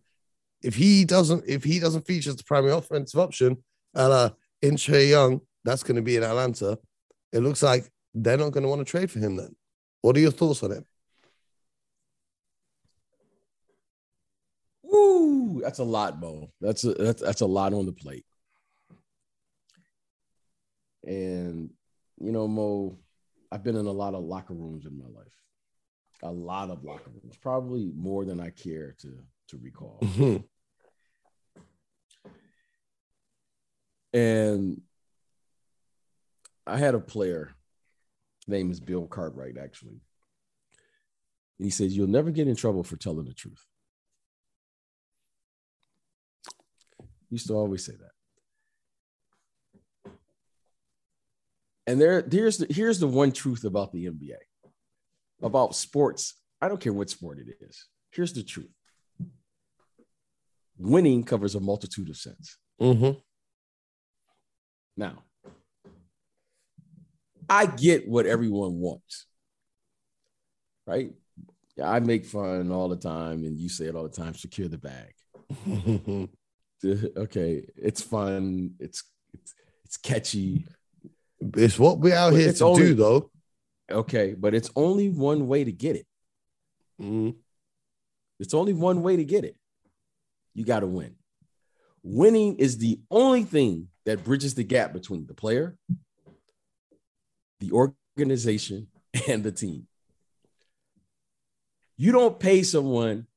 If 0.62 0.75
he 0.75 1.04
doesn't, 1.04 1.44
if 1.48 1.63
he 1.63 1.80
doesn't 1.80 2.08
feature 2.08 2.30
as 2.30 2.36
the 2.38 2.44
primary 2.44 2.74
offensive 2.74 3.20
option, 3.20 3.63
uh, 3.96 4.30
in 4.62 4.75
Trae 4.75 5.10
Young, 5.10 5.42
that's 5.66 5.84
going 5.84 5.98
to 5.98 6.02
be 6.02 6.16
in 6.16 6.24
Atlanta. 6.24 6.80
It 7.32 7.40
looks 7.40 7.62
like 7.62 7.90
they're 8.13 8.38
not 8.38 8.52
going 8.52 8.63
to 8.63 8.70
want 8.70 8.80
to 8.80 8.90
trade 8.90 9.12
for 9.12 9.20
him. 9.20 9.36
Then, 9.36 9.56
what 10.02 10.16
are 10.16 10.22
your 10.22 10.32
thoughts 10.32 10.63
on 10.63 10.72
him? 10.72 10.86
Woo, 14.94 15.60
that's 15.62 15.80
a 15.80 15.84
lot, 15.84 16.22
Bo. 16.22 16.52
That's 16.62 16.84
a, 16.84 16.94
that's 16.94 17.22
that's 17.22 17.42
a 17.42 17.48
lot 17.48 17.74
on 17.74 17.88
the 17.88 17.92
plate. 17.92 18.26
And 21.04 21.72
you 22.20 22.32
know, 22.32 22.48
Mo, 22.48 23.00
I've 23.52 23.64
been 23.64 23.76
in 23.76 23.88
a 23.88 23.92
lot 23.92 24.14
of 24.14 24.24
locker 24.24 24.54
rooms 24.54 24.86
in 24.86 24.98
my 24.98 25.08
life. 25.08 25.34
A 26.22 26.32
lot 26.32 26.70
of 26.70 26.84
locker 26.84 27.10
rooms, 27.10 27.36
probably 27.38 27.92
more 27.96 28.24
than 28.24 28.40
I 28.40 28.52
care 28.52 28.96
to 29.00 29.18
to 29.50 29.58
recall. 29.58 30.00
Mm-hmm. 30.04 30.38
And 34.16 34.80
I 36.68 36.78
had 36.78 36.94
a 36.94 37.00
player, 37.00 37.52
name 38.48 38.70
is 38.70 38.80
Bill 38.80 39.08
Cartwright, 39.08 39.58
actually. 39.58 40.02
And 41.58 41.66
he 41.66 41.72
says, 41.72 41.98
You'll 41.98 42.08
never 42.08 42.30
get 42.30 42.48
in 42.48 42.56
trouble 42.56 42.84
for 42.84 42.96
telling 42.96 43.26
the 43.26 43.34
truth. 43.34 43.66
Used 47.34 47.48
to 47.48 47.54
always 47.56 47.84
say 47.86 47.94
that. 47.94 48.12
And 51.86 52.00
there, 52.00 52.25
here's 52.30 52.60
the, 52.60 52.68
here's 52.70 53.00
the 53.00 53.08
one 53.08 53.32
truth 53.32 53.66
about 53.66 53.92
the 53.92 54.06
NBA, 54.06 54.38
about 55.42 55.75
sports. 55.75 56.36
I 56.62 56.70
don't 56.70 56.80
care 56.80 56.94
what 56.94 57.10
sport 57.10 57.40
it 57.40 57.48
is. 57.60 57.88
Here's 58.12 58.32
the 58.32 58.44
truth: 58.44 58.72
winning 60.78 61.24
covers 61.24 61.56
a 61.56 61.60
multitude 61.60 62.10
of 62.10 62.16
sins. 62.16 62.58
Mm-hmm. 62.80 63.20
Now, 64.96 65.24
I 67.50 67.66
get 67.66 68.08
what 68.08 68.28
everyone 68.28 68.80
wants, 68.80 69.25
right? 70.86 71.12
Yeah, 71.75 71.90
I 71.90 72.00
make 72.00 72.25
fun 72.25 72.72
all 72.72 72.88
the 72.88 72.96
time, 72.96 73.44
and 73.44 73.60
you 73.60 73.68
say 73.68 73.86
it 73.86 73.96
all 73.96 74.04
the 74.04 74.10
time. 74.24 74.36
Secure 74.36 74.70
the 74.70 74.78
bag. 74.78 76.30
okay, 76.86 77.66
it's 77.75 78.02
fun. 78.02 78.75
It's 78.80 79.04
it's 79.34 79.54
it's 79.86 79.98
catchy. 79.98 80.66
It's 81.56 81.78
what 81.78 82.00
we're 82.00 82.16
out 82.16 82.32
but 82.32 82.40
here 82.40 82.54
to 82.54 82.66
only, 82.66 82.84
do, 82.84 82.94
though. 82.96 83.32
Okay, 83.92 84.34
but 84.34 84.54
it's 84.54 84.72
only 84.75 85.10
one 85.10 85.48
way 85.48 85.63
to 85.63 85.72
get 85.72 85.96
it. 85.96 86.08
Mm-hmm. 87.02 87.32
It's 88.40 88.54
only 88.54 88.74
one 88.74 89.04
way 89.04 89.18
to 89.18 89.25
get 89.25 89.44
it. 89.44 89.56
You 90.54 90.66
got 90.66 90.82
to 90.82 90.88
win. 90.88 91.16
Winning 92.04 92.58
is 92.58 92.78
the 92.78 93.00
only 93.10 93.44
thing 93.44 93.88
that 94.06 94.24
bridges 94.24 94.56
the 94.56 94.63
gap 94.63 94.94
between 94.94 95.25
the 95.25 95.34
player, 95.34 95.78
the 97.60 97.72
organization, 97.72 98.88
and 99.28 99.44
the 99.44 99.52
team. 99.52 99.88
You 101.96 102.12
don't 102.12 102.40
pay 102.40 102.63
someone 102.63 103.28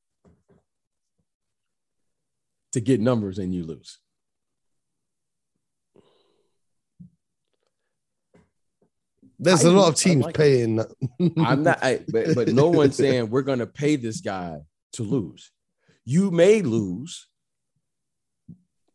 to 2.73 2.81
get 2.81 2.99
numbers 2.99 3.39
and 3.39 3.53
you 3.53 3.63
lose. 3.63 3.99
There's 9.39 9.65
I, 9.65 9.69
a 9.69 9.71
lot 9.71 9.89
of 9.89 9.95
teams 9.95 10.25
like 10.25 10.35
paying. 10.35 10.79
I'm 11.37 11.63
not, 11.63 11.83
I, 11.83 12.01
but, 12.07 12.33
but 12.33 12.47
no 12.49 12.69
one's 12.69 12.95
saying 12.95 13.29
we're 13.29 13.43
going 13.43 13.59
to 13.59 13.67
pay 13.67 13.95
this 13.95 14.21
guy 14.21 14.59
to 14.93 15.03
lose. 15.03 15.51
You 16.05 16.31
may 16.31 16.61
lose, 16.61 17.27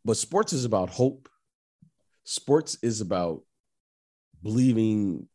but 0.03 0.17
sports 0.17 0.51
is 0.51 0.65
about 0.65 0.89
hope. 0.89 1.29
Sports 2.25 2.77
is 2.81 3.01
about 3.01 3.43
believing 4.41 5.27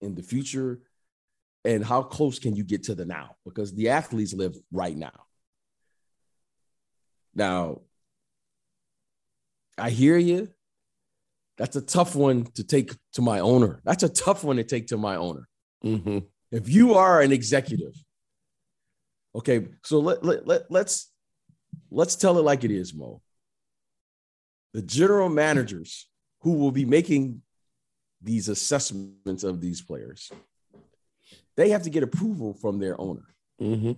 in 0.00 0.14
the 0.14 0.22
future 0.22 0.80
and 1.64 1.84
how 1.84 2.02
close 2.02 2.38
can 2.38 2.56
you 2.56 2.64
get 2.64 2.84
to 2.84 2.94
the 2.94 3.04
now 3.04 3.36
because 3.44 3.74
the 3.74 3.90
athletes 3.90 4.32
live 4.32 4.56
right 4.72 4.96
now. 4.96 5.26
Now, 7.34 7.80
I 9.78 9.90
hear 9.90 10.16
you. 10.16 10.48
That's 11.58 11.76
a 11.76 11.82
tough 11.82 12.16
one 12.16 12.44
to 12.54 12.64
take 12.64 12.92
to 13.14 13.22
my 13.22 13.40
owner. 13.40 13.80
That's 13.84 14.02
a 14.02 14.08
tough 14.08 14.44
one 14.44 14.56
to 14.56 14.64
take 14.64 14.88
to 14.88 14.96
my 14.96 15.16
owner. 15.16 15.46
Mm-hmm. 15.84 16.18
If 16.50 16.68
you 16.68 16.94
are 16.94 17.20
an 17.20 17.32
executive, 17.32 17.92
okay, 19.34 19.66
so 19.84 20.00
let, 20.00 20.24
let, 20.24 20.46
let, 20.46 20.70
let's 20.70 21.12
let's 21.90 22.16
tell 22.16 22.38
it 22.38 22.42
like 22.42 22.64
it 22.64 22.70
is, 22.70 22.94
Mo. 22.94 23.20
The 24.72 24.82
general 24.82 25.28
managers 25.28 26.08
who 26.40 26.54
will 26.54 26.72
be 26.72 26.84
making 26.84 27.42
these 28.22 28.48
assessments 28.48 29.44
of 29.44 29.60
these 29.60 29.82
players, 29.82 30.30
they 31.56 31.70
have 31.70 31.82
to 31.82 31.90
get 31.90 32.02
approval 32.02 32.54
from 32.54 32.78
their 32.78 32.98
owner. 33.00 33.34
Mm-hmm. 33.60 33.92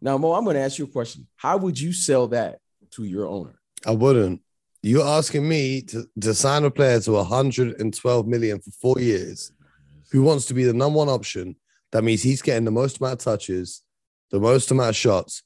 Now, 0.00 0.16
Mo, 0.16 0.32
I'm 0.32 0.44
going 0.44 0.56
to 0.56 0.62
ask 0.62 0.78
you 0.78 0.86
a 0.86 0.88
question. 0.88 1.26
How 1.36 1.56
would 1.58 1.78
you 1.78 1.92
sell 1.92 2.28
that 2.28 2.58
to 2.92 3.04
your 3.04 3.26
owner? 3.26 3.60
I 3.86 3.92
wouldn't. 3.92 4.40
You're 4.82 5.06
asking 5.06 5.46
me 5.46 5.82
to, 5.82 6.06
to 6.20 6.34
sign 6.34 6.64
a 6.64 6.70
player 6.70 7.00
to 7.00 7.12
112 7.12 8.26
million 8.26 8.60
for 8.60 8.70
four 8.70 8.98
years 8.98 9.52
who 10.10 10.22
wants 10.22 10.46
to 10.46 10.54
be 10.54 10.64
the 10.64 10.72
number 10.72 10.96
one 10.98 11.08
option. 11.08 11.56
That 11.92 12.04
means 12.04 12.22
he's 12.22 12.40
getting 12.40 12.64
the 12.64 12.70
most 12.70 12.98
amount 12.98 13.20
of 13.20 13.24
touches, 13.24 13.82
the 14.30 14.40
most 14.40 14.70
amount 14.70 14.90
of 14.90 14.96
shots. 14.96 15.42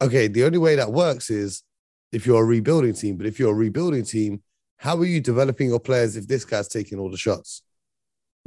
Okay, 0.00 0.28
the 0.28 0.44
only 0.44 0.58
way 0.58 0.76
that 0.76 0.92
works 0.92 1.28
is 1.28 1.64
if 2.12 2.24
you're 2.26 2.42
a 2.42 2.46
rebuilding 2.46 2.94
team. 2.94 3.16
But 3.16 3.26
if 3.26 3.38
you're 3.38 3.52
a 3.52 3.54
rebuilding 3.54 4.04
team, 4.04 4.42
how 4.76 4.96
are 4.96 5.04
you 5.04 5.20
developing 5.20 5.68
your 5.68 5.80
players 5.80 6.16
if 6.16 6.28
this 6.28 6.44
guy's 6.44 6.68
taking 6.68 6.98
all 6.98 7.10
the 7.10 7.16
shots? 7.16 7.62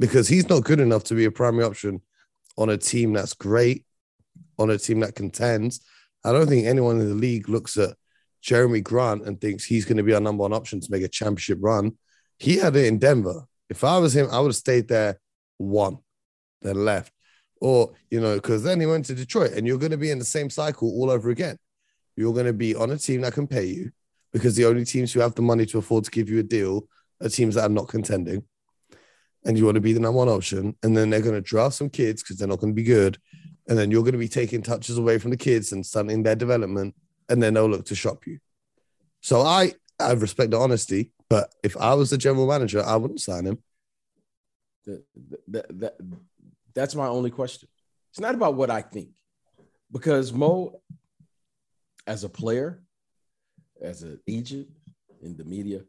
Because 0.00 0.28
he's 0.28 0.48
not 0.48 0.64
good 0.64 0.80
enough 0.80 1.04
to 1.04 1.14
be 1.14 1.26
a 1.26 1.30
primary 1.30 1.64
option 1.64 2.00
on 2.56 2.70
a 2.70 2.78
team 2.78 3.12
that's 3.12 3.34
great, 3.34 3.84
on 4.62 4.70
a 4.70 4.78
team 4.78 5.00
that 5.00 5.14
contends. 5.14 5.80
I 6.24 6.32
don't 6.32 6.46
think 6.46 6.66
anyone 6.66 7.00
in 7.00 7.08
the 7.08 7.14
league 7.14 7.48
looks 7.48 7.76
at 7.76 7.96
Jerami 8.42 8.82
Grant 8.82 9.26
and 9.26 9.40
thinks 9.40 9.64
he's 9.64 9.84
going 9.84 9.96
to 9.96 10.02
be 10.02 10.14
our 10.14 10.20
number 10.20 10.42
one 10.42 10.52
option 10.52 10.80
to 10.80 10.90
make 10.90 11.02
a 11.02 11.08
championship 11.08 11.58
run. 11.60 11.92
He 12.38 12.56
had 12.56 12.76
it 12.76 12.86
in 12.86 12.98
Denver. 12.98 13.46
If 13.68 13.84
I 13.84 13.98
was 13.98 14.14
him, 14.14 14.28
I 14.30 14.40
would 14.40 14.48
have 14.48 14.56
stayed 14.56 14.88
there 14.88 15.18
one, 15.58 15.98
then 16.60 16.84
left. 16.84 17.12
Or, 17.60 17.92
you 18.10 18.20
know, 18.20 18.34
because 18.34 18.64
then 18.64 18.80
he 18.80 18.86
went 18.86 19.04
to 19.06 19.14
Detroit 19.14 19.52
and 19.52 19.66
you're 19.66 19.78
going 19.78 19.92
to 19.92 19.96
be 19.96 20.10
in 20.10 20.18
the 20.18 20.24
same 20.24 20.50
cycle 20.50 20.88
all 20.90 21.10
over 21.10 21.30
again. 21.30 21.56
You're 22.16 22.32
going 22.32 22.46
to 22.46 22.52
be 22.52 22.74
on 22.74 22.90
a 22.90 22.98
team 22.98 23.20
that 23.22 23.34
can 23.34 23.46
pay 23.46 23.64
you 23.64 23.92
because 24.32 24.56
the 24.56 24.64
only 24.64 24.84
teams 24.84 25.12
who 25.12 25.20
have 25.20 25.34
the 25.34 25.42
money 25.42 25.64
to 25.66 25.78
afford 25.78 26.04
to 26.04 26.10
give 26.10 26.28
you 26.28 26.40
a 26.40 26.42
deal 26.42 26.88
are 27.22 27.28
teams 27.28 27.54
that 27.54 27.64
are 27.64 27.68
not 27.68 27.88
contending. 27.88 28.44
And 29.44 29.56
you 29.56 29.64
want 29.64 29.76
to 29.76 29.80
be 29.80 29.92
the 29.92 30.00
number 30.00 30.18
one 30.18 30.28
option. 30.28 30.76
And 30.82 30.96
then 30.96 31.10
they're 31.10 31.20
going 31.20 31.34
to 31.34 31.40
draft 31.40 31.76
some 31.76 31.90
kids 31.90 32.22
because 32.22 32.36
they're 32.36 32.48
not 32.48 32.58
going 32.58 32.72
to 32.72 32.76
be 32.76 32.82
good. 32.82 33.18
And 33.68 33.78
then 33.78 33.90
you're 33.90 34.02
going 34.02 34.12
to 34.12 34.18
be 34.18 34.28
taking 34.28 34.62
touches 34.62 34.98
away 34.98 35.18
from 35.18 35.30
the 35.30 35.36
kids 35.36 35.72
and 35.72 35.86
stunting 35.86 36.22
their 36.22 36.34
development 36.34 36.94
and 37.28 37.42
then 37.42 37.54
they'll 37.54 37.68
look 37.68 37.86
to 37.86 37.94
shop 37.94 38.26
you. 38.26 38.38
So 39.20 39.40
I 39.40 39.72
I 39.98 40.12
respect 40.12 40.50
the 40.50 40.58
honesty, 40.58 41.12
but 41.30 41.52
if 41.62 41.76
I 41.76 41.94
was 41.94 42.10
the 42.10 42.18
general 42.18 42.46
manager, 42.46 42.82
I 42.82 42.96
wouldn't 42.96 43.20
sign 43.20 43.46
him. 43.46 43.58
That, 44.84 45.04
that, 45.48 45.80
that, 45.80 45.94
that's 46.74 46.94
my 46.94 47.06
only 47.06 47.30
question. 47.30 47.68
It's 48.10 48.20
not 48.20 48.34
about 48.34 48.54
what 48.54 48.68
I 48.70 48.82
think, 48.82 49.10
because 49.90 50.32
Mo, 50.32 50.80
as 52.06 52.24
a 52.24 52.28
player, 52.28 52.82
as 53.80 54.02
an 54.02 54.20
agent 54.28 54.68
in 55.22 55.36
the 55.36 55.44
media, 55.44 55.82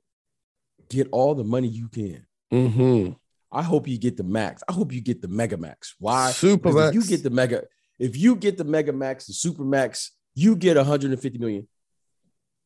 get 0.89 1.10
all 1.12 1.34
the 1.34 1.44
money 1.44 1.68
you 1.68 1.89
can. 1.89 2.25
Mm-hmm. 2.53 3.13
I 3.53 3.62
hope 3.62 3.88
you 3.88 3.98
get 3.98 4.17
the 4.17 4.24
max. 4.24 4.63
I 4.67 4.74
hope 4.74 4.91
you 4.91 5.00
get 5.00 5.22
the 5.22 5.27
mega 5.27 5.57
max. 5.57 5.95
Why? 6.00 6.31
Super 6.31 6.74
max. 6.74 6.95
you 6.95 7.03
get 7.03 7.24
the 7.24 7.29
mega, 7.29 7.63
if 8.00 8.17
you 8.17 8.36
get 8.36 8.57
the 8.57 8.63
mega 8.63 8.91
max, 8.91 9.27
the 9.27 9.33
super 9.33 9.63
max, 9.63 10.12
you 10.33 10.55
get 10.55 10.75
150 10.75 11.38
million. 11.38 11.67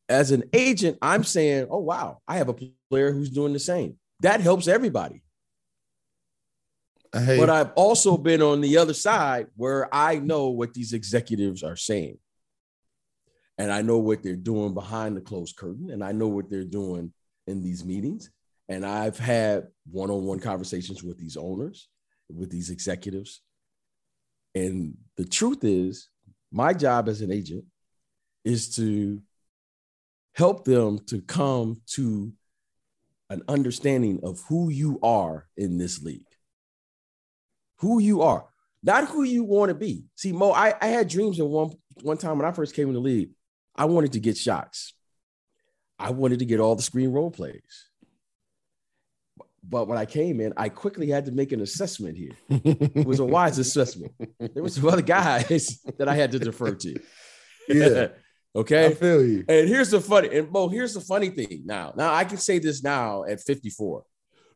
As 0.08 0.32
an 0.32 0.44
agent, 0.53 0.98
I'm 1.01 1.25
saying, 1.25 1.67
oh 1.70 1.79
wow, 1.79 2.22
I 2.25 2.38
have 2.38 2.48
a 2.48 2.56
player 2.89 3.12
who's 3.12 3.29
doing 3.29 3.51
the 3.51 3.60
same. 3.60 3.98
That 4.22 4.39
helps 4.39 4.70
everybody. 4.70 5.22
Hey. 7.13 7.38
But 7.38 7.50
I've 7.50 7.72
also 7.75 8.17
been 8.17 8.41
on 8.41 8.62
the 8.62 8.77
other 8.77 8.94
side 8.94 9.48
where 9.56 9.94
I 9.94 10.20
know 10.20 10.48
what 10.48 10.74
these 10.74 10.94
executives 10.94 11.63
are 11.63 11.75
saying. 11.75 12.17
And 13.58 13.72
I 13.72 13.82
know 13.82 13.98
what 13.98 14.24
they're 14.24 14.36
doing 14.36 14.74
behind 14.74 15.17
the 15.17 15.22
closed 15.22 15.56
curtain, 15.58 15.89
and 15.89 16.03
I 16.03 16.12
know 16.12 16.27
what 16.27 16.50
they're 16.50 16.63
doing 16.63 17.12
in 17.48 17.63
these 17.63 17.84
meetings. 17.84 18.29
And 18.69 18.86
I've 18.86 19.17
had 19.17 19.67
one 19.89 20.12
on 20.12 20.25
one 20.25 20.39
conversations 20.39 21.03
with 21.03 21.17
these 21.17 21.38
owners, 21.38 21.88
with 22.29 22.50
these 22.50 22.69
executives. 22.69 23.41
And 24.56 24.97
the 25.15 25.25
truth 25.25 25.63
is, 25.63 26.10
my 26.51 26.73
job 26.73 27.08
as 27.08 27.21
an 27.21 27.32
agent 27.32 27.65
is 28.43 28.75
to 28.75 29.21
help 30.34 30.65
them 30.65 30.99
to 31.08 31.21
come 31.21 31.82
to 31.88 32.32
an 33.30 33.41
understanding 33.47 34.19
of 34.23 34.41
who 34.47 34.69
you 34.69 34.99
are 35.01 35.47
in 35.58 35.77
this 35.77 36.01
league. 36.01 36.21
Who 37.80 37.99
you 37.99 38.21
are, 38.21 38.45
not 38.84 39.08
who 39.08 39.23
you 39.23 39.43
want 39.43 39.69
to 39.69 39.75
be. 39.75 40.06
See, 40.15 40.32
Mo, 40.32 40.51
I, 40.51 40.73
I 40.82 40.88
had 40.88 41.08
dreams 41.08 41.39
at 41.39 41.47
one, 41.47 41.71
one 42.01 42.17
time 42.17 42.38
when 42.38 42.47
I 42.47 42.51
first 42.51 42.73
came 42.73 42.88
in 42.88 42.93
the 42.93 42.99
league. 42.99 43.32
I 43.75 43.86
wanted 43.86 44.13
to 44.13 44.19
get 44.19 44.38
shots. 44.38 44.93
I 45.99 46.12
wanted 46.12 46.39
to 46.39 46.45
get 46.45 46.60
all 46.60 46.75
the 46.75 46.82
screen 46.82 47.12
roll 47.12 47.32
plays. 47.32 47.89
But 49.69 49.88
when 49.88 49.97
I 49.97 50.06
came 50.06 50.39
in, 50.39 50.53
I 50.56 50.69
quickly 50.69 51.10
had 51.10 51.25
to 51.25 51.32
make 51.32 51.51
an 51.51 51.62
assessment 51.62 52.17
here. 52.17 52.32
It 52.49 53.06
was 53.06 53.19
a 53.19 53.25
wise 53.25 53.58
assessment. 53.60 54.13
There 54.39 54.63
was 54.63 54.75
some 54.75 54.88
other 54.88 55.01
guys 55.01 55.80
that 55.97 56.08
I 56.08 56.15
had 56.15 56.32
to 56.32 56.39
defer 56.39 56.73
to. 56.75 56.99
Yeah. 57.67 58.08
okay. 58.56 58.88
I 58.88 58.93
feel 58.93 59.25
you. 59.25 59.43
And 59.47 59.67
here's 59.67 59.91
the 59.91 59.99
funny, 59.99 60.36
and 60.38 60.51
Bo, 60.51 60.69
here's 60.69 60.93
the 60.93 61.01
funny 61.01 61.30
thing 61.30 61.63
now. 61.65 61.93
Now 61.97 62.13
I 62.13 62.23
can 62.23 62.38
say 62.38 62.60
this 62.60 62.82
now 62.84 63.23
at 63.25 63.41
54. 63.41 64.03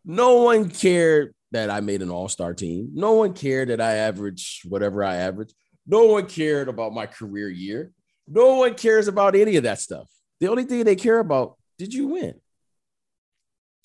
No 0.05 0.43
one 0.43 0.69
cared 0.69 1.33
that 1.51 1.69
I 1.69 1.81
made 1.81 2.01
an 2.01 2.09
all-star 2.09 2.53
team. 2.53 2.89
No 2.93 3.13
one 3.13 3.33
cared 3.33 3.69
that 3.69 3.81
I 3.81 3.95
averaged 3.95 4.69
whatever 4.69 5.03
I 5.03 5.15
averaged. 5.17 5.53
No 5.85 6.05
one 6.05 6.25
cared 6.27 6.69
about 6.69 6.93
my 6.93 7.05
career 7.05 7.49
year. 7.49 7.91
No 8.27 8.55
one 8.55 8.75
cares 8.75 9.07
about 9.07 9.35
any 9.35 9.57
of 9.57 9.63
that 9.63 9.79
stuff. 9.79 10.07
The 10.39 10.47
only 10.47 10.63
thing 10.63 10.83
they 10.85 10.95
care 10.95 11.19
about, 11.19 11.57
did 11.77 11.93
you 11.93 12.07
win? 12.07 12.35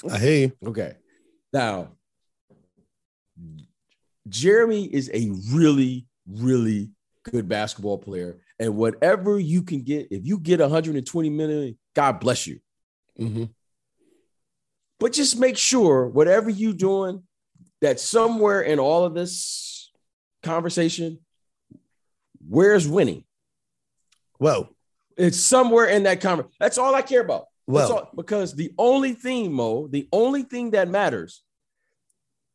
I 0.09 0.19
hear 0.19 0.39
you. 0.39 0.53
Okay. 0.69 0.95
Now, 1.57 1.93
Jerami 4.29 4.91
is 4.91 5.11
a 5.15 5.31
really, 5.55 6.05
really 6.29 6.91
good 7.23 7.49
basketball 7.49 7.97
player. 7.97 8.43
And 8.59 8.77
whatever 8.77 9.39
you 9.39 9.63
can 9.63 9.81
get, 9.81 10.09
if 10.11 10.27
you 10.27 10.39
get 10.39 10.61
120 10.61 11.31
million, 11.31 11.79
God 11.95 12.21
bless 12.21 12.47
you. 12.47 12.61
Mm-hmm. 13.19 13.45
But 15.01 15.15
just 15.15 15.39
make 15.39 15.57
sure 15.57 16.07
whatever 16.07 16.51
you're 16.51 16.75
doing, 16.75 17.23
that 17.81 18.01
somewhere 18.01 18.61
in 18.61 18.79
all 18.79 19.07
of 19.07 19.15
this 19.15 19.91
conversation, 20.43 21.21
where's 22.47 22.87
winning? 22.87 23.25
Well, 24.39 24.77
It's 25.17 25.41
somewhere 25.41 25.87
in 25.87 26.03
that 26.03 26.21
conversation. 26.21 26.53
That's 26.61 26.77
all 26.77 26.95
I 26.95 27.01
care 27.01 27.23
about. 27.23 27.47
Well, 27.67 27.93
all- 27.93 28.11
because 28.15 28.55
the 28.55 28.73
only 28.79 29.13
thing, 29.15 29.53
Mo, 29.53 29.89
the 29.89 30.09
only 30.13 30.43
thing 30.43 30.71
that 30.73 30.89
matters 30.89 31.43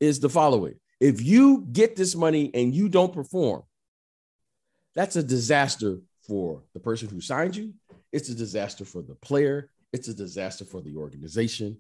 is 0.02 0.20
the 0.20 0.30
following. 0.30 0.76
If 1.00 1.22
you 1.22 1.66
get 1.72 1.96
this 1.96 2.16
money 2.16 2.52
and 2.54 2.76
you 2.76 2.90
don't 2.90 3.14
perform, 3.14 3.64
that's 4.94 5.16
a 5.16 5.24
disaster 5.24 6.00
for 6.28 6.64
the 6.74 6.80
person 6.80 7.08
who 7.08 7.22
signed 7.22 7.56
you. 7.56 7.74
It's 8.12 8.28
a 8.28 8.36
disaster 8.36 8.84
for 8.84 9.02
the 9.02 9.16
player. 9.16 9.70
It's 9.94 10.10
a 10.10 10.14
disaster 10.14 10.66
for 10.66 10.82
the 10.82 10.98
organization. 10.98 11.78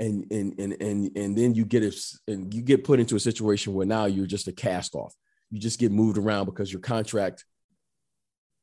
And 0.00 0.30
and 0.30 0.58
and 0.60 0.80
and 0.80 1.16
and 1.16 1.36
then 1.36 1.54
you 1.54 1.64
get 1.64 1.82
it 1.82 1.94
and 2.28 2.54
you 2.54 2.62
get 2.62 2.84
put 2.84 3.00
into 3.00 3.16
a 3.16 3.20
situation 3.20 3.74
where 3.74 3.86
now 3.86 4.04
you're 4.04 4.26
just 4.26 4.46
a 4.46 4.52
cast 4.52 4.94
off. 4.94 5.12
You 5.50 5.58
just 5.58 5.80
get 5.80 5.90
moved 5.90 6.18
around 6.18 6.46
because 6.46 6.72
your 6.72 6.80
contract. 6.80 7.44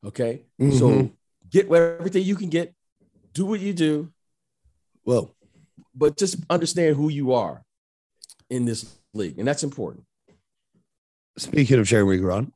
Okay. 0.05 0.45
So 0.59 0.89
Mhm. 0.89 1.11
get 1.49 1.69
everything 1.69 2.23
you 2.23 2.37
can 2.37 2.49
get, 2.49 2.73
do 3.33 3.45
what 3.45 3.59
you 3.59 3.73
do, 3.73 4.13
well, 5.03 5.35
but 5.93 6.15
just 6.17 6.37
understand 6.49 6.95
who 6.95 7.09
you 7.09 7.33
are 7.33 7.64
in 8.49 8.65
this 8.65 8.97
league. 9.13 9.39
And 9.39 9.47
that's 9.47 9.63
important. 9.63 10.05
speaking 11.37 11.79
of 11.79 11.85
Jerami 11.85 12.19
Grant, 12.21 12.53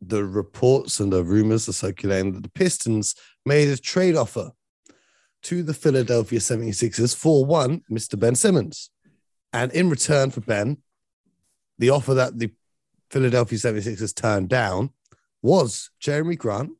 the 0.00 0.24
reports 0.24 1.00
and 1.00 1.12
the 1.12 1.24
rumors 1.24 1.68
are 1.68 1.72
circulating 1.72 2.32
that 2.32 2.42
the 2.42 2.50
Pistons 2.50 3.14
made 3.44 3.68
a 3.68 3.76
trade 3.76 4.16
offer 4.16 4.52
to 5.42 5.62
the 5.62 5.74
Philadelphia 5.74 6.38
76ers 6.38 7.14
for 7.14 7.44
one, 7.44 7.82
Mr. 7.90 8.18
Ben 8.18 8.34
Simmons. 8.34 8.90
And 9.52 9.72
in 9.72 9.88
return 9.88 10.30
for 10.30 10.40
Ben, 10.40 10.78
the 11.78 11.90
offer 11.90 12.14
that 12.14 12.38
the 12.38 12.50
Philadelphia 13.10 13.58
76ers 13.58 14.14
turned 14.14 14.48
down 14.48 14.90
was 15.42 15.90
Jerami 16.02 16.36
Grant, 16.36 16.72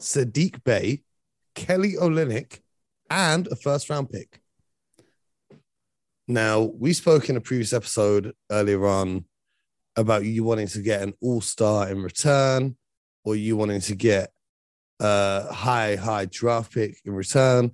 Sadiq 0.00 0.62
Bey, 0.64 1.02
Kelly 1.54 1.94
Olynyk, 1.94 2.60
and 3.10 3.48
a 3.48 3.56
first 3.56 3.90
round 3.90 4.10
pick. 4.10 4.40
Now, 6.28 6.60
we 6.60 6.92
spoke 6.92 7.30
in 7.30 7.36
a 7.36 7.40
previous 7.40 7.72
episode 7.72 8.34
earlier 8.50 8.86
on 8.86 9.24
about 9.96 10.24
you 10.24 10.44
wanting 10.44 10.68
to 10.68 10.82
get 10.82 11.00
an 11.02 11.14
all 11.22 11.40
star 11.40 11.88
in 11.88 12.02
return 12.02 12.76
or 13.24 13.34
you 13.34 13.56
wanting 13.56 13.80
to 13.80 13.94
get 13.94 14.30
a 15.00 15.52
high, 15.52 15.96
high 15.96 16.26
draft 16.26 16.74
pick 16.74 16.98
in 17.06 17.14
return. 17.14 17.72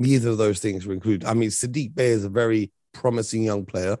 Neither 0.00 0.30
of 0.30 0.38
those 0.38 0.58
things 0.58 0.84
were 0.84 0.94
included. 0.94 1.24
I 1.26 1.34
mean, 1.34 1.50
Sadiq 1.50 1.94
Bey 1.94 2.08
is 2.08 2.24
a 2.24 2.28
very 2.28 2.72
promising 2.92 3.44
young 3.44 3.64
player. 3.64 3.96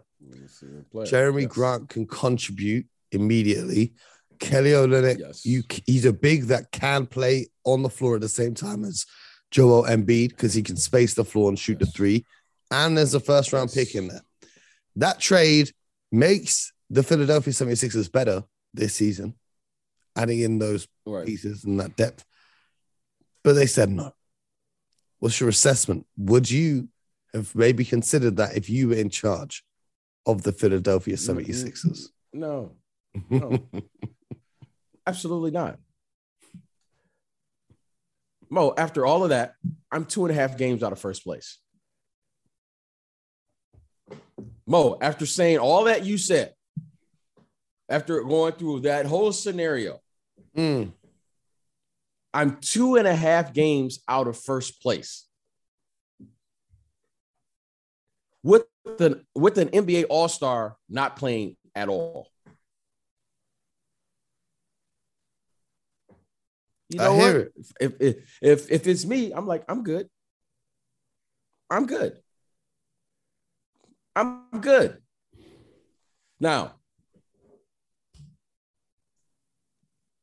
Jerami 0.94 1.42
Yes. 1.42 1.52
Grant 1.52 1.88
can 1.88 2.06
contribute 2.06 2.86
immediately. 3.12 3.94
Kelly 4.40 4.70
Olynyk, 4.70 5.18
Yes. 5.20 5.46
you 5.46 5.62
he's 5.86 6.04
a 6.04 6.12
big 6.12 6.44
that 6.44 6.72
can 6.72 7.06
play 7.06 7.48
on 7.64 7.82
the 7.82 7.88
floor 7.88 8.16
at 8.16 8.20
the 8.20 8.28
same 8.28 8.54
time 8.54 8.84
as 8.84 9.06
Joel 9.52 9.84
Embiid 9.84 10.30
because 10.30 10.54
he 10.54 10.62
can 10.62 10.76
space 10.76 11.14
the 11.14 11.24
floor 11.24 11.48
and 11.48 11.58
shoot 11.58 11.78
the 11.78 11.86
three. 11.86 12.24
And 12.72 12.98
there's 12.98 13.14
a 13.14 13.20
first 13.20 13.52
round 13.52 13.70
pick 13.72 13.94
in 13.94 14.08
there. 14.08 14.22
That 14.96 15.20
trade 15.20 15.70
makes 16.10 16.72
the 16.90 17.02
Philadelphia 17.02 17.52
76ers 17.52 18.10
better 18.10 18.42
this 18.74 18.94
season. 18.94 19.34
adding 20.16 20.40
in 20.40 20.58
those 20.58 20.86
Right. 21.06 21.24
pieces 21.26 21.64
and 21.64 21.80
that 21.80 21.96
depth. 21.96 22.22
But 23.44 23.54
they 23.54 23.64
said 23.66 23.88
no. 23.88 24.12
What's 25.20 25.40
your 25.40 25.48
assessment? 25.48 26.06
Would 26.18 26.50
you 26.50 26.88
have 27.32 27.54
maybe 27.54 27.82
considered 27.84 28.36
that 28.36 28.54
if 28.56 28.68
you 28.68 28.88
were 28.88 28.96
in 28.96 29.08
charge 29.08 29.64
of 30.26 30.42
the 30.42 30.52
Philadelphia 30.52 31.16
mm-hmm. 31.16 31.38
76ers? 31.38 32.08
No, 32.34 32.72
No. 33.30 33.58
absolutely 35.06 35.50
not. 35.50 35.78
Mo, 38.52 38.74
after 38.76 39.06
all 39.06 39.24
of 39.24 39.30
that, 39.30 39.54
I'm 39.90 40.04
two 40.04 40.26
and 40.26 40.30
a 40.30 40.34
half 40.34 40.58
games 40.58 40.82
out 40.82 40.92
of 40.92 40.98
first 40.98 41.24
place. 41.24 41.58
Mo, 44.66 44.98
after 45.00 45.24
saying 45.24 45.58
all 45.58 45.84
that 45.84 46.04
you 46.04 46.18
said, 46.18 46.52
after 47.88 48.22
going 48.22 48.52
through 48.52 48.80
that 48.80 49.06
whole 49.06 49.32
scenario, 49.32 50.00
Mm. 50.54 50.92
I'm 52.34 52.58
two 52.60 52.96
and 52.96 53.08
a 53.08 53.14
half 53.14 53.54
games 53.54 54.00
out 54.06 54.28
of 54.28 54.38
first 54.38 54.82
place. 54.82 55.26
With 58.42 58.66
the 58.84 59.24
with 59.34 59.56
an 59.56 59.68
NBA 59.68 60.04
All-Star 60.10 60.76
not 60.90 61.16
playing 61.16 61.56
at 61.74 61.88
all. 61.88 62.31
You 66.92 67.00
I 67.00 67.04
know 67.04 67.16
hear 67.16 67.52
what? 67.56 67.66
If, 67.80 67.92
if 68.00 68.16
if 68.42 68.70
if 68.70 68.86
it's 68.86 69.04
me, 69.06 69.32
I'm 69.32 69.46
like, 69.46 69.64
I'm 69.66 69.82
good. 69.82 70.08
I'm 71.70 71.86
good. 71.86 72.18
I'm 74.14 74.60
good. 74.60 74.98
Now, 76.38 76.74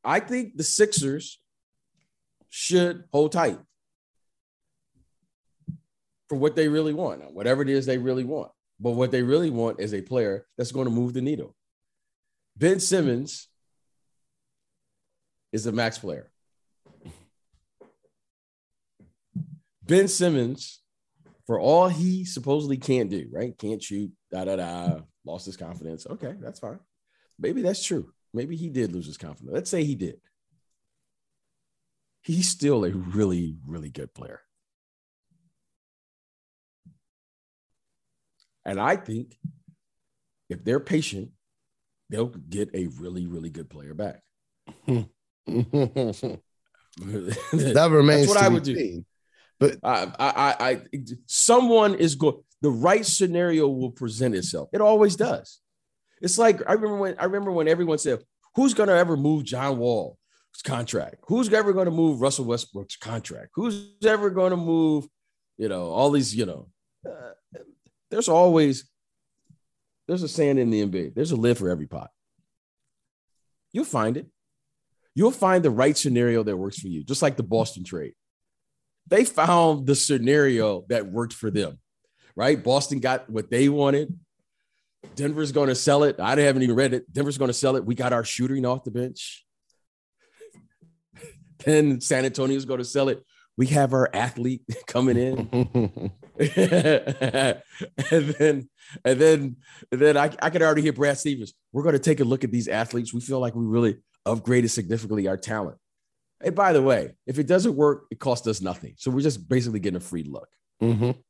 I 0.04 0.20
think 0.20 0.56
the 0.56 0.62
Sixers 0.62 1.40
should 2.50 3.04
hold 3.10 3.32
tight 3.32 3.58
for 6.28 6.36
what 6.36 6.54
they 6.54 6.68
really 6.68 6.94
want, 6.94 7.32
whatever 7.32 7.62
it 7.62 7.68
is 7.68 7.84
they 7.84 7.98
really 7.98 8.24
want. 8.24 8.52
But 8.78 8.92
what 8.92 9.10
they 9.10 9.22
really 9.22 9.50
want 9.50 9.80
is 9.80 9.92
a 9.92 10.02
player 10.02 10.46
that's 10.56 10.70
going 10.70 10.86
to 10.86 10.92
move 10.92 11.14
the 11.14 11.20
needle. 11.20 11.56
Ben 12.56 12.78
Simmons 12.78 13.48
is 15.52 15.66
a 15.66 15.72
max 15.72 15.98
player. 15.98 16.30
Ben 19.90 20.06
Simmons, 20.06 20.80
for 21.48 21.58
all 21.58 21.88
he 21.88 22.24
supposedly 22.24 22.76
can't 22.76 23.10
do, 23.10 23.26
right? 23.32 23.58
Can't 23.58 23.82
shoot, 23.82 24.12
da 24.30 24.44
da 24.44 24.54
da, 24.54 25.00
lost 25.24 25.46
his 25.46 25.56
confidence. 25.56 26.06
Okay, 26.06 26.36
that's 26.40 26.60
fine. 26.60 26.78
Maybe 27.40 27.60
that's 27.60 27.84
true. 27.84 28.12
Maybe 28.32 28.54
he 28.54 28.68
did 28.68 28.92
lose 28.92 29.06
his 29.06 29.18
confidence. 29.18 29.52
Let's 29.52 29.68
say 29.70 29.82
he 29.82 29.96
did. 29.96 30.20
He's 32.22 32.48
still 32.48 32.84
a 32.84 32.92
really, 32.92 33.56
really 33.66 33.90
good 33.90 34.14
player. 34.14 34.40
And 38.64 38.78
I 38.78 38.94
think 38.94 39.36
if 40.48 40.62
they're 40.62 40.78
patient, 40.78 41.30
they'll 42.10 42.26
get 42.26 42.70
a 42.74 42.86
really, 42.98 43.26
really 43.26 43.50
good 43.50 43.68
player 43.68 43.94
back. 43.94 44.22
that 45.46 46.36
remains 47.90 48.28
what 48.28 48.38
to 48.38 48.44
I 48.44 48.48
be 48.48 48.54
would 48.54 48.62
do. 48.62 49.04
But 49.60 49.76
I, 49.84 50.10
I, 50.18 50.70
I, 50.70 50.80
someone 51.26 51.94
is 51.94 52.14
going. 52.14 52.36
The 52.62 52.70
right 52.70 53.04
scenario 53.04 53.68
will 53.68 53.90
present 53.90 54.34
itself. 54.34 54.70
It 54.72 54.80
always 54.80 55.16
does. 55.16 55.60
It's 56.20 56.38
like 56.38 56.62
I 56.68 56.72
remember 56.72 56.96
when 56.96 57.14
I 57.18 57.24
remember 57.24 57.52
when 57.52 57.68
everyone 57.68 57.98
said, 57.98 58.20
"Who's 58.56 58.72
going 58.72 58.88
to 58.88 58.96
ever 58.96 59.18
move 59.18 59.44
John 59.44 59.78
Wall's 59.78 60.16
contract? 60.64 61.16
Who's 61.26 61.52
ever 61.52 61.74
going 61.74 61.84
to 61.84 61.90
move 61.90 62.22
Russell 62.22 62.46
Westbrook's 62.46 62.96
contract? 62.96 63.50
Who's 63.54 63.92
ever 64.04 64.30
going 64.30 64.50
to 64.50 64.56
move, 64.56 65.06
you 65.58 65.68
know, 65.68 65.90
all 65.90 66.10
these, 66.10 66.34
you 66.34 66.46
know." 66.46 66.68
Uh, 67.06 67.60
there's 68.10 68.28
always 68.28 68.88
there's 70.08 70.22
a 70.22 70.28
saying 70.28 70.58
in 70.58 70.70
the 70.70 70.86
NBA. 70.86 71.14
There's 71.14 71.32
a 71.32 71.36
lid 71.36 71.58
for 71.58 71.68
every 71.68 71.86
pot. 71.86 72.10
You'll 73.72 73.84
find 73.84 74.16
it. 74.16 74.26
You'll 75.14 75.30
find 75.30 75.62
the 75.62 75.70
right 75.70 75.96
scenario 75.96 76.42
that 76.42 76.56
works 76.56 76.78
for 76.78 76.88
you, 76.88 77.04
just 77.04 77.20
like 77.20 77.36
the 77.36 77.42
Boston 77.42 77.84
trade 77.84 78.14
they 79.10 79.24
found 79.24 79.86
the 79.86 79.94
scenario 79.94 80.84
that 80.88 81.06
worked 81.06 81.34
for 81.34 81.50
them, 81.50 81.78
right? 82.36 82.62
Boston 82.62 83.00
got 83.00 83.28
what 83.28 83.50
they 83.50 83.68
wanted. 83.68 84.18
Denver's 85.16 85.52
going 85.52 85.68
to 85.68 85.74
sell 85.74 86.04
it. 86.04 86.20
I 86.20 86.38
haven't 86.40 86.62
even 86.62 86.76
read 86.76 86.94
it. 86.94 87.12
Denver's 87.12 87.38
going 87.38 87.48
to 87.48 87.54
sell 87.54 87.76
it. 87.76 87.84
We 87.84 87.94
got 87.94 88.12
our 88.12 88.24
shooting 88.24 88.64
off 88.64 88.84
the 88.84 88.90
bench. 88.90 89.44
then 91.64 92.00
San 92.00 92.24
Antonio's 92.24 92.64
going 92.64 92.78
to 92.78 92.84
sell 92.84 93.08
it. 93.08 93.24
We 93.56 93.66
have 93.66 93.92
our 93.92 94.08
athlete 94.14 94.62
coming 94.86 95.16
in. 95.16 95.48
and 96.38 98.34
then, 98.38 98.68
and 99.04 99.20
then, 99.20 99.56
and 99.90 100.00
then 100.00 100.16
I, 100.16 100.30
I 100.40 100.50
could 100.50 100.62
already 100.62 100.82
hear 100.82 100.92
Brad 100.92 101.18
Stevens. 101.18 101.52
We're 101.72 101.82
going 101.82 101.94
to 101.94 101.98
take 101.98 102.20
a 102.20 102.24
look 102.24 102.44
at 102.44 102.52
these 102.52 102.68
athletes. 102.68 103.12
We 103.12 103.20
feel 103.20 103.40
like 103.40 103.54
we 103.54 103.64
really 103.64 103.98
upgraded 104.26 104.70
significantly 104.70 105.26
our 105.26 105.36
talent. 105.36 105.78
Hey, 106.42 106.50
by 106.50 106.72
the 106.72 106.82
way, 106.82 107.12
if 107.26 107.38
it 107.38 107.46
doesn't 107.46 107.76
work, 107.76 108.06
it 108.10 108.18
costs 108.18 108.46
us 108.46 108.60
nothing. 108.60 108.94
So 108.96 109.10
we're 109.10 109.20
just 109.20 109.48
basically 109.48 109.80
getting 109.80 109.98
a 109.98 110.00
free 110.00 110.22
look 110.22 110.48
Mhm. 110.80 111.22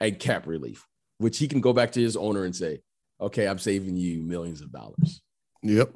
and 0.00 0.18
cap 0.18 0.46
relief, 0.46 0.86
which 1.18 1.38
he 1.38 1.46
can 1.46 1.60
go 1.60 1.72
back 1.72 1.92
to 1.92 2.00
his 2.00 2.16
owner 2.16 2.44
and 2.44 2.54
say, 2.54 2.82
okay, 3.20 3.46
I'm 3.46 3.58
saving 3.58 3.96
you 3.96 4.22
millions 4.22 4.60
of 4.60 4.72
dollars. 4.72 5.22
Yep. 5.62 5.94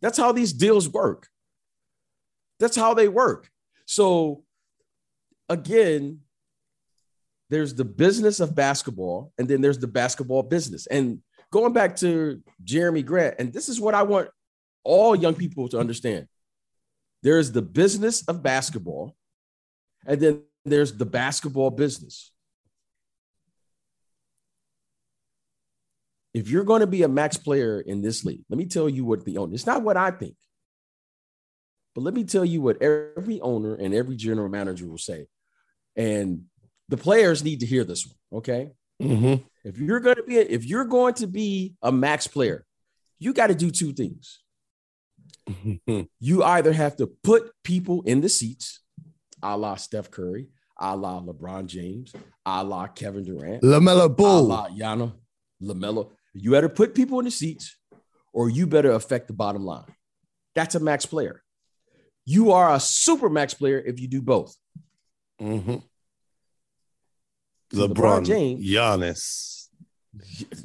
That's 0.00 0.18
how 0.18 0.32
these 0.32 0.52
deals 0.52 0.88
work. 0.88 1.28
That's 2.58 2.76
how 2.76 2.92
they 2.92 3.08
work. 3.08 3.50
So 3.86 4.44
again, 5.48 6.20
there's 7.48 7.74
the 7.74 7.84
business 7.84 8.38
of 8.38 8.54
basketball, 8.54 9.32
and 9.38 9.48
then 9.48 9.60
there's 9.60 9.78
the 9.78 9.88
basketball 9.88 10.42
business. 10.42 10.86
And 10.86 11.22
going 11.50 11.72
back 11.72 11.96
to 11.96 12.42
Jerami 12.64 13.04
Grant, 13.04 13.36
and 13.38 13.52
this 13.52 13.68
is 13.68 13.80
what 13.80 13.94
I 13.94 14.02
want 14.02 14.28
all 14.84 15.16
young 15.16 15.34
people 15.34 15.68
to 15.70 15.78
understand. 15.78 16.28
There's 17.22 17.52
the 17.52 17.62
business 17.62 18.22
of 18.28 18.42
basketball, 18.42 19.14
and 20.06 20.20
then 20.20 20.42
there's 20.64 20.96
the 20.96 21.06
basketball 21.06 21.70
business. 21.70 22.32
If 26.32 26.48
you're 26.48 26.64
going 26.64 26.80
to 26.80 26.86
be 26.86 27.02
a 27.02 27.08
max 27.08 27.36
player 27.36 27.80
in 27.80 28.02
this 28.02 28.24
league, 28.24 28.44
let 28.48 28.56
me 28.58 28.66
tell 28.66 28.88
you 28.88 29.04
what 29.04 29.24
the 29.24 29.38
owner, 29.38 29.52
it's 29.54 29.66
not 29.66 29.82
what 29.82 29.96
I 29.96 30.12
think, 30.12 30.36
but 31.94 32.02
let 32.02 32.14
me 32.14 32.24
tell 32.24 32.44
you 32.44 32.60
what 32.60 32.80
every 32.80 33.40
owner 33.40 33.74
and 33.74 33.92
every 33.92 34.16
general 34.16 34.48
manager 34.48 34.86
will 34.86 34.98
say. 34.98 35.26
And 35.96 36.44
the 36.88 36.96
players 36.96 37.42
need 37.42 37.60
to 37.60 37.66
hear 37.66 37.84
this 37.84 38.06
one, 38.06 38.38
okay? 38.38 38.70
Mhm. 39.02 39.44
If 39.64 39.78
you're 39.78 40.00
going 40.00 40.16
to 40.16 40.22
be 40.22 40.38
a, 40.38 40.42
if 40.42 40.64
you're 40.64 40.84
going 40.84 41.14
to 41.14 41.26
be 41.26 41.74
a 41.82 41.90
max 41.90 42.26
player, 42.26 42.64
you 43.18 43.32
got 43.32 43.48
to 43.48 43.54
do 43.54 43.70
two 43.70 43.92
things. 43.92 44.40
You 46.20 46.42
either 46.44 46.72
have 46.72 46.96
to 46.96 47.06
put 47.22 47.50
people 47.64 48.02
in 48.02 48.20
the 48.20 48.28
seats, 48.28 48.80
a 49.42 49.56
la 49.56 49.76
Steph 49.76 50.10
Curry, 50.10 50.48
a 50.78 50.96
la 50.96 51.20
LeBron 51.20 51.66
James, 51.66 52.12
a 52.46 52.62
la 52.64 52.86
Kevin 52.86 53.24
Durant, 53.24 53.62
Lamella 53.62 54.06
a 54.18 54.40
la 54.40 54.68
Yana, 54.68 55.12
LaMelo. 55.62 56.10
You 56.34 56.52
better 56.52 56.68
put 56.68 56.94
people 56.94 57.18
in 57.18 57.24
the 57.24 57.30
seats, 57.30 57.76
or 58.32 58.48
you 58.48 58.66
better 58.66 58.92
affect 58.92 59.26
the 59.26 59.32
bottom 59.34 59.64
line. 59.64 59.84
That's 60.54 60.74
a 60.74 60.80
max 60.80 61.06
player. 61.06 61.42
You 62.24 62.52
are 62.52 62.72
a 62.74 62.80
super 62.80 63.28
max 63.28 63.54
player 63.54 63.78
if 63.84 63.98
you 64.00 64.06
do 64.08 64.22
both. 64.22 64.54
Mhm. 65.40 65.82
LeBron, 67.72 67.94
LeBron 67.94 68.26
James- 68.26 68.64
Giannis. 68.64 69.68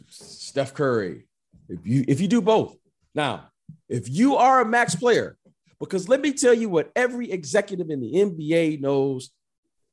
Steph 0.10 0.74
Curry. 0.74 1.28
If 1.69 1.86
you 1.86 2.04
if 2.08 2.19
you 2.19 2.28
do 2.28 2.41
both. 2.41 2.76
Now, 3.13 3.50
if 3.88 4.10
you 4.10 4.36
are 4.36 4.62
a 4.62 4.65
max 4.65 4.95
player, 4.95 5.38
because 5.80 6.10
let 6.10 6.21
me 6.21 6.34
tell 6.34 6.54
you 6.54 6.69
what 6.69 6.91
every 6.95 7.32
executive 7.32 7.89
in 7.89 8.01
the 8.01 8.13
NBA 8.13 8.82
knows, 8.82 9.32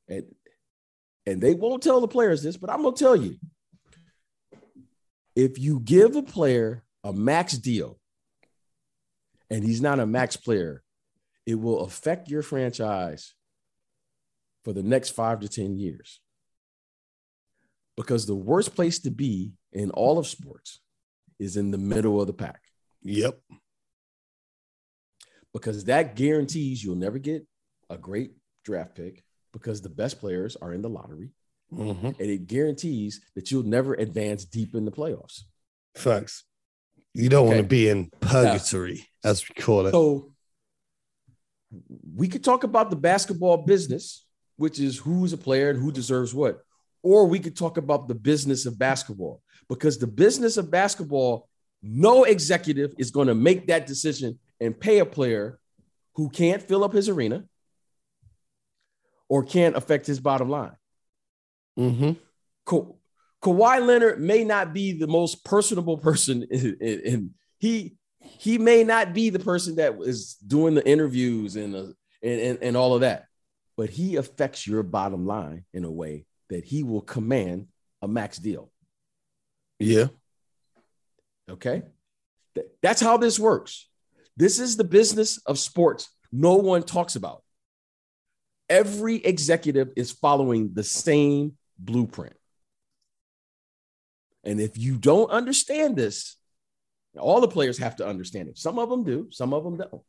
and 0.07 0.23
and 1.25 1.41
they 1.41 1.53
won't 1.53 1.83
tell 1.83 2.01
the 2.01 2.07
players 2.07 2.43
this, 2.43 2.57
but 2.57 2.69
I'm 2.69 2.83
gonna 2.83 2.95
tell 2.95 3.15
you. 3.15 3.37
If 5.35 5.57
you 5.57 5.79
give 5.79 6.15
a 6.15 6.21
player 6.21 6.83
a 7.03 7.11
max 7.11 7.57
deal 7.57 7.99
and 9.49 9.63
he's 9.63 9.81
not 9.81 9.99
a 9.99 10.05
max 10.05 10.35
player, 10.37 10.83
it 11.45 11.55
will 11.55 11.81
affect 11.81 12.29
your 12.29 12.43
franchise 12.43 13.33
for 14.63 14.73
the 14.73 14.83
next 14.83 15.09
five 15.09 15.39
to 15.39 15.49
10 15.49 15.77
years. 15.77 16.19
Because 17.97 18.25
the 18.25 18.35
worst 18.35 18.75
place 18.75 18.99
to 18.99 19.11
be 19.11 19.53
in 19.71 19.89
all 19.91 20.19
of 20.19 20.27
sports 20.27 20.79
is 21.39 21.57
in 21.57 21.71
the 21.71 21.77
middle 21.77 22.21
of 22.21 22.27
the 22.27 22.33
pack 22.33 22.61
Yep. 23.03 23.39
Because 25.53 25.85
that 25.85 26.15
guarantees 26.15 26.83
you'll 26.83 26.95
never 26.95 27.19
get 27.19 27.45
a 27.89 27.97
great 27.97 28.31
draft 28.65 28.95
pick 28.95 29.23
because 29.51 29.81
the 29.81 29.89
best 29.89 30.19
players 30.19 30.55
are 30.57 30.73
in 30.73 30.81
the 30.81 30.89
lottery 30.89 31.31
Mhm. 31.71 32.19
and 32.19 32.29
it 32.29 32.47
guarantees 32.47 33.21
that 33.35 33.49
you'll 33.51 33.63
never 33.63 33.93
advance 33.95 34.45
deep 34.45 34.75
in 34.75 34.85
the 34.85 34.91
playoffs. 34.91 35.41
Facts. 35.95 36.43
You 37.13 37.29
don't 37.29 37.47
want 37.47 37.59
to 37.59 37.63
be 37.67 37.89
in 37.89 38.09
purgatory, 38.19 39.07
as 39.23 39.47
we 39.47 39.53
call 39.61 39.87
it. 39.87 39.91
So 39.91 40.33
we 42.15 42.27
could 42.27 42.43
talk 42.43 42.63
about 42.63 42.89
the 42.89 42.95
basketball 42.95 43.57
business, 43.57 44.25
which 44.57 44.79
is 44.79 44.97
who's 44.99 45.33
a 45.33 45.37
player 45.37 45.69
and 45.71 45.79
who 45.79 45.91
deserves 45.91 46.33
what. 46.33 46.63
Or 47.01 47.25
we 47.27 47.39
could 47.39 47.55
talk 47.57 47.77
about 47.77 48.07
the 48.07 48.15
business 48.15 48.65
of 48.65 48.77
basketball 48.77 49.41
because 49.67 49.97
the 49.97 50.07
business 50.07 50.57
of 50.57 50.71
basketball, 50.71 51.49
no 51.81 52.23
executive 52.23 52.93
is 52.97 53.11
going 53.11 53.27
to 53.27 53.35
make 53.35 53.67
that 53.67 53.85
decision 53.87 54.39
and 54.63 54.79
pay 54.79 54.99
a 54.99 55.05
player 55.05 55.59
who 56.15 56.29
can't 56.29 56.61
fill 56.61 56.83
up 56.83 56.93
his 56.93 57.09
arena 57.09 57.43
or 59.27 59.43
can't 59.43 59.75
affect 59.75 60.07
his 60.07 60.19
bottom 60.19 60.49
line. 60.49 60.75
hmm 61.75 62.11
Ka- 62.65 62.93
Kawhi 63.41 63.85
Leonard 63.85 64.21
may 64.21 64.45
not 64.45 64.73
be 64.73 64.93
the 64.93 65.07
most 65.07 65.43
personable 65.43 65.97
person, 65.97 66.47
and 66.51 67.31
he 67.59 67.97
he 68.19 68.57
may 68.57 68.85
not 68.85 69.13
be 69.13 69.29
the 69.29 69.39
person 69.39 69.75
that 69.75 69.95
is 69.99 70.35
doing 70.35 70.75
the 70.75 70.87
interviews 70.87 71.57
and, 71.57 71.75
uh, 71.75 71.87
and 72.21 72.39
and 72.39 72.59
and 72.61 72.77
all 72.77 72.93
of 72.95 73.01
that, 73.01 73.25
but 73.75 73.89
he 73.89 74.15
affects 74.15 74.65
your 74.65 74.81
bottom 74.81 75.25
line 75.25 75.65
in 75.73 75.83
a 75.83 75.91
way 75.91 76.25
that 76.49 76.63
he 76.63 76.83
will 76.83 77.01
command 77.01 77.67
a 78.01 78.07
max 78.07 78.37
deal. 78.37 78.71
Yeah. 79.79 80.07
Okay, 81.49 81.81
Th- 82.55 82.67
that's 82.81 83.01
how 83.01 83.17
this 83.17 83.37
works. 83.37 83.89
This 84.35 84.59
is 84.59 84.77
the 84.77 84.83
business 84.83 85.37
of 85.45 85.59
sports. 85.59 86.09
No 86.31 86.55
one 86.55 86.83
talks 86.83 87.15
about. 87.15 87.43
Every 88.69 89.17
executive 89.17 89.91
is 89.95 90.11
following 90.11 90.73
the 90.73 90.83
same 90.83 91.53
blueprint. 91.77 92.35
And 94.43 94.59
if 94.59 94.77
you 94.77 94.97
don't 94.97 95.29
understand 95.29 95.95
this, 95.95 96.35
all 97.17 97.41
the 97.41 97.47
players 97.47 97.77
have 97.77 97.97
to 97.97 98.07
understand 98.07 98.49
it. 98.49 98.57
Some 98.57 98.79
of 98.79 98.89
them 98.89 99.03
do, 99.03 99.27
some 99.31 99.53
of 99.53 99.63
them 99.63 99.77
don't. 99.77 100.01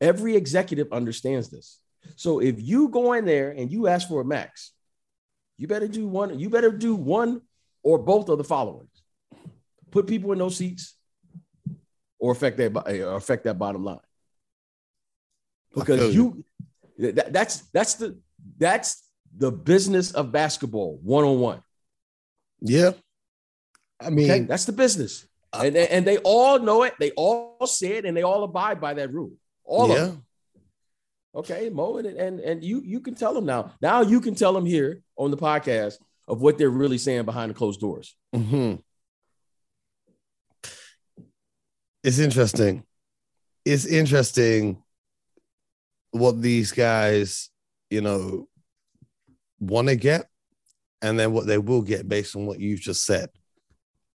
Every 0.00 0.36
executive 0.36 0.92
understands 0.92 1.48
this. 1.48 1.80
So 2.16 2.40
if 2.40 2.60
you 2.60 2.88
go 2.88 3.14
in 3.14 3.24
there 3.24 3.50
and 3.50 3.72
you 3.72 3.86
ask 3.86 4.06
for 4.08 4.20
a 4.20 4.24
max, 4.24 4.72
you 5.56 5.66
better 5.66 5.88
do 5.88 6.06
one, 6.06 6.38
you 6.38 6.50
better 6.50 6.70
do 6.70 6.94
one 6.94 7.40
or 7.82 7.98
both 7.98 8.28
of 8.28 8.38
the 8.38 8.44
following. 8.44 8.88
Put 9.90 10.06
people 10.06 10.32
in 10.32 10.38
those 10.38 10.56
seats 10.56 10.94
or 12.24 12.32
affect 12.32 12.56
that 12.56 12.74
or 12.74 13.16
affect 13.16 13.44
that 13.44 13.58
bottom 13.58 13.84
line. 13.84 14.00
Because 15.74 16.14
you 16.14 16.42
that- 16.98 17.32
that's 17.34 17.56
that's 17.76 17.94
the 17.94 18.18
that's 18.56 19.02
the 19.36 19.50
business 19.52 20.12
of 20.12 20.32
basketball 20.32 20.98
one-on-one. 21.02 21.60
Yeah. 22.60 22.92
I 24.00 24.08
mean, 24.08 24.30
Okay, 24.30 24.40
that's 24.40 24.64
the 24.64 24.72
business, 24.72 25.26
Uh, 25.52 25.62
and 25.66 25.76
and 25.76 26.06
they 26.06 26.16
all 26.18 26.58
know 26.58 26.82
it. 26.84 26.94
They 26.98 27.10
all 27.10 27.66
say 27.66 27.92
it, 27.98 28.04
and 28.06 28.16
they 28.16 28.22
all 28.22 28.42
abide 28.44 28.80
by 28.80 28.94
that 28.94 29.12
rule. 29.12 29.32
All 29.64 29.88
yeah. 29.88 29.94
of 29.94 30.00
them. 30.08 30.24
Okay, 31.34 31.68
Mo, 31.68 31.98
and 31.98 32.06
and 32.06 32.40
and 32.40 32.64
you 32.64 32.80
you 32.80 33.00
can 33.00 33.14
tell 33.14 33.34
them 33.34 33.44
now. 33.44 33.72
Now 33.82 34.00
you 34.00 34.20
can 34.20 34.34
tell 34.34 34.52
them 34.54 34.64
here 34.64 35.02
on 35.16 35.30
the 35.30 35.36
podcast 35.36 35.98
of 36.26 36.40
what 36.40 36.56
they're 36.56 36.70
really 36.82 36.98
saying 36.98 37.24
behind 37.26 37.50
the 37.50 37.54
closed 37.54 37.80
doors. 37.80 38.16
hmm 38.32 38.76
It's 42.04 42.18
interesting. 42.18 42.84
It's 43.64 43.86
interesting 43.86 44.82
what 46.10 46.40
these 46.40 46.70
guys, 46.70 47.48
you 47.88 48.02
know, 48.02 48.46
want 49.58 49.88
to 49.88 49.96
get 49.96 50.26
and 51.00 51.18
then 51.18 51.32
what 51.32 51.46
they 51.46 51.56
will 51.56 51.80
get 51.80 52.06
based 52.06 52.36
on 52.36 52.44
what 52.44 52.60
you've 52.60 52.80
just 52.80 53.06
said. 53.06 53.30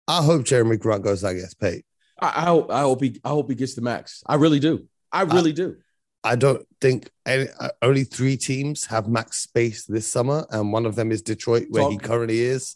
I 0.08 0.20
hope 0.20 0.42
Jerami 0.42 0.80
Grant 0.80 1.04
goes 1.04 1.22
out 1.22 1.30
and 1.30 1.40
gets 1.40 1.54
paid. 1.54 1.84
I, 2.20 2.26
I 2.26 2.44
hope 2.46 2.70
I 2.72 2.80
hope 2.80 3.02
he 3.02 3.20
I 3.24 3.28
hope 3.28 3.48
he 3.50 3.54
gets 3.54 3.74
the 3.74 3.82
max. 3.82 4.22
I 4.26 4.34
really 4.34 4.58
do. 4.60 4.88
I 5.12 5.22
really 5.22 5.52
do. 5.52 5.76
I 6.24 6.34
don't 6.34 6.66
think 6.80 7.08
any, 7.24 7.46
only 7.82 8.02
three 8.02 8.36
teams 8.36 8.86
have 8.86 9.06
max 9.06 9.42
space 9.42 9.84
this 9.84 10.08
summer, 10.08 10.44
and 10.50 10.72
one 10.72 10.86
of 10.86 10.96
them 10.96 11.12
is 11.12 11.22
Detroit, 11.22 11.66
where 11.70 11.88
he 11.88 11.98
currently 11.98 12.40
is. 12.40 12.74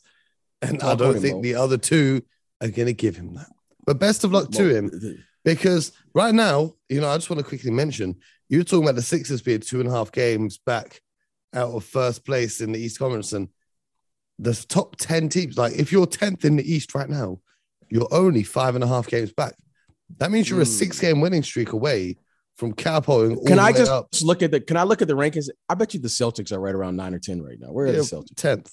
And 0.63 0.81
I 0.83 0.95
don't 0.95 1.19
think 1.19 1.37
Mo. 1.37 1.43
the 1.43 1.55
other 1.57 1.79
two 1.79 2.23
are 2.61 2.69
going 2.69 2.87
to 2.87 2.93
give 2.93 3.17
him 3.17 3.35
that. 3.35 3.49
But 3.87 3.99
best 3.99 4.25
of 4.25 4.33
luck 4.33 4.51
to 4.53 4.75
him. 4.75 4.91
Because 5.45 5.93
right 6.15 6.35
now, 6.35 6.75
you 6.89 7.01
know, 7.01 7.09
I 7.09 7.17
just 7.17 7.31
want 7.31 7.41
to 7.41 7.49
quickly 7.49 7.71
mention 7.71 8.17
you 8.49 8.59
were 8.59 8.65
talking 8.65 8.85
about 8.85 8.97
the 8.97 9.03
Sixers 9.03 9.41
being 9.43 9.61
two 9.61 9.81
and 9.81 9.89
a 9.89 9.93
half 9.93 10.13
games 10.13 10.59
back 10.59 11.01
out 11.55 11.71
of 11.71 11.85
first 11.85 12.25
place 12.25 12.61
in 12.61 12.73
the 12.73 12.79
East 12.79 12.99
Conference. 12.99 13.33
And 13.33 13.49
the 14.39 14.53
top 14.69 14.97
10 14.97 15.29
teams, 15.29 15.57
like 15.57 15.73
if 15.75 15.93
you're 15.93 16.07
10th 16.07 16.45
in 16.45 16.57
the 16.57 16.71
East 16.73 16.95
right 16.95 17.09
now, 17.09 17.41
you're 17.89 18.09
only 18.13 18.43
five 18.43 18.75
and 18.75 18.85
a 18.85 18.87
half 18.87 19.07
games 19.07 19.33
back. 19.33 19.55
That 20.19 20.31
means 20.31 20.51
you're 20.51 20.61
a 20.61 20.65
Hmm. 20.65 20.71
six 20.71 21.01
game 21.01 21.21
winning 21.21 21.43
streak 21.43 21.73
away 21.73 22.17
from 22.57 22.71
all 22.71 22.75
Can 23.47 23.57
the 23.57 23.63
I 23.63 23.73
just 23.73 23.91
up 23.91 24.09
look 24.23 24.43
at 24.43 24.51
the 24.51 24.61
can 24.61 24.77
I 24.77 24.83
look 24.83 25.01
at 25.01 25.09
the 25.09 25.15
rankings? 25.15 25.49
I 25.69 25.75
bet 25.75 25.95
you 25.95 26.01
the 26.01 26.09
Celtics 26.09 26.53
are 26.53 26.61
right 26.61 26.75
around 26.75 26.97
nine 26.97 27.15
or 27.15 27.19
10 27.19 27.41
right 27.41 27.59
now. 27.59 27.69
Where 27.69 27.87
are 27.87 27.89
Yeah, 27.89 27.95
the 27.97 28.03
Celtics? 28.03 28.35
10th. 28.35 28.71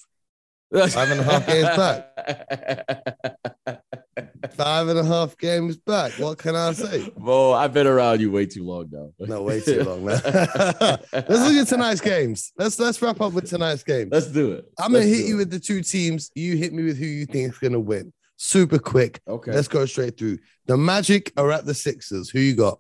Five 0.94 1.12
and 1.12 1.22
a 1.22 1.24
half 1.24 1.48
games 1.48 1.70
Five 4.52 4.88
and 4.88 5.00
a 5.00 5.04
half 5.04 5.38
games 5.38 5.78
back. 5.78 6.14
What 6.14 6.38
can 6.38 6.56
I 6.56 6.74
say? 6.74 7.10
Bo, 7.18 7.54
I've 7.54 7.74
been 7.74 7.88
around 7.88 8.22
you 8.22 8.32
way 8.32 8.46
too 8.46 8.64
long 8.64 8.90
now. 8.92 9.12
No, 9.20 9.44
way 9.44 9.60
too 9.62 9.84
long, 9.84 10.06
man. 10.06 10.22
Let's 10.26 11.10
look 11.12 11.54
at 11.56 11.68
tonight's 11.68 12.02
games. 12.02 12.52
Let's 12.58 12.80
let's 12.80 13.02
wrap 13.02 13.22
up 13.22 13.34
with 13.34 13.50
tonight's 13.50 13.84
game. 13.84 14.10
Let's 14.12 14.28
do 14.28 14.54
it. 14.54 14.66
I'm 14.80 14.92
gonna 14.92 15.06
Let's 15.06 15.18
hit 15.18 15.28
you 15.28 15.36
it. 15.36 15.38
with 15.40 15.52
the 15.52 15.60
two 15.60 15.82
teams. 15.82 16.32
You 16.36 16.56
hit 16.58 16.74
me 16.74 16.84
with 16.84 16.98
who 16.98 17.06
you 17.06 17.26
think 17.26 17.52
is 17.54 17.58
gonna 17.60 17.80
win. 17.80 18.14
Super 18.38 18.80
quick. 18.80 19.20
Okay. 19.28 19.52
Let's 19.52 19.68
go 19.68 19.86
straight 19.86 20.18
through. 20.18 20.40
The 20.68 20.78
Magic 20.78 21.32
are 21.38 21.52
at 21.52 21.66
the 21.66 21.74
Sixers. 21.74 22.30
Who 22.30 22.40
you 22.40 22.56
got? 22.56 22.80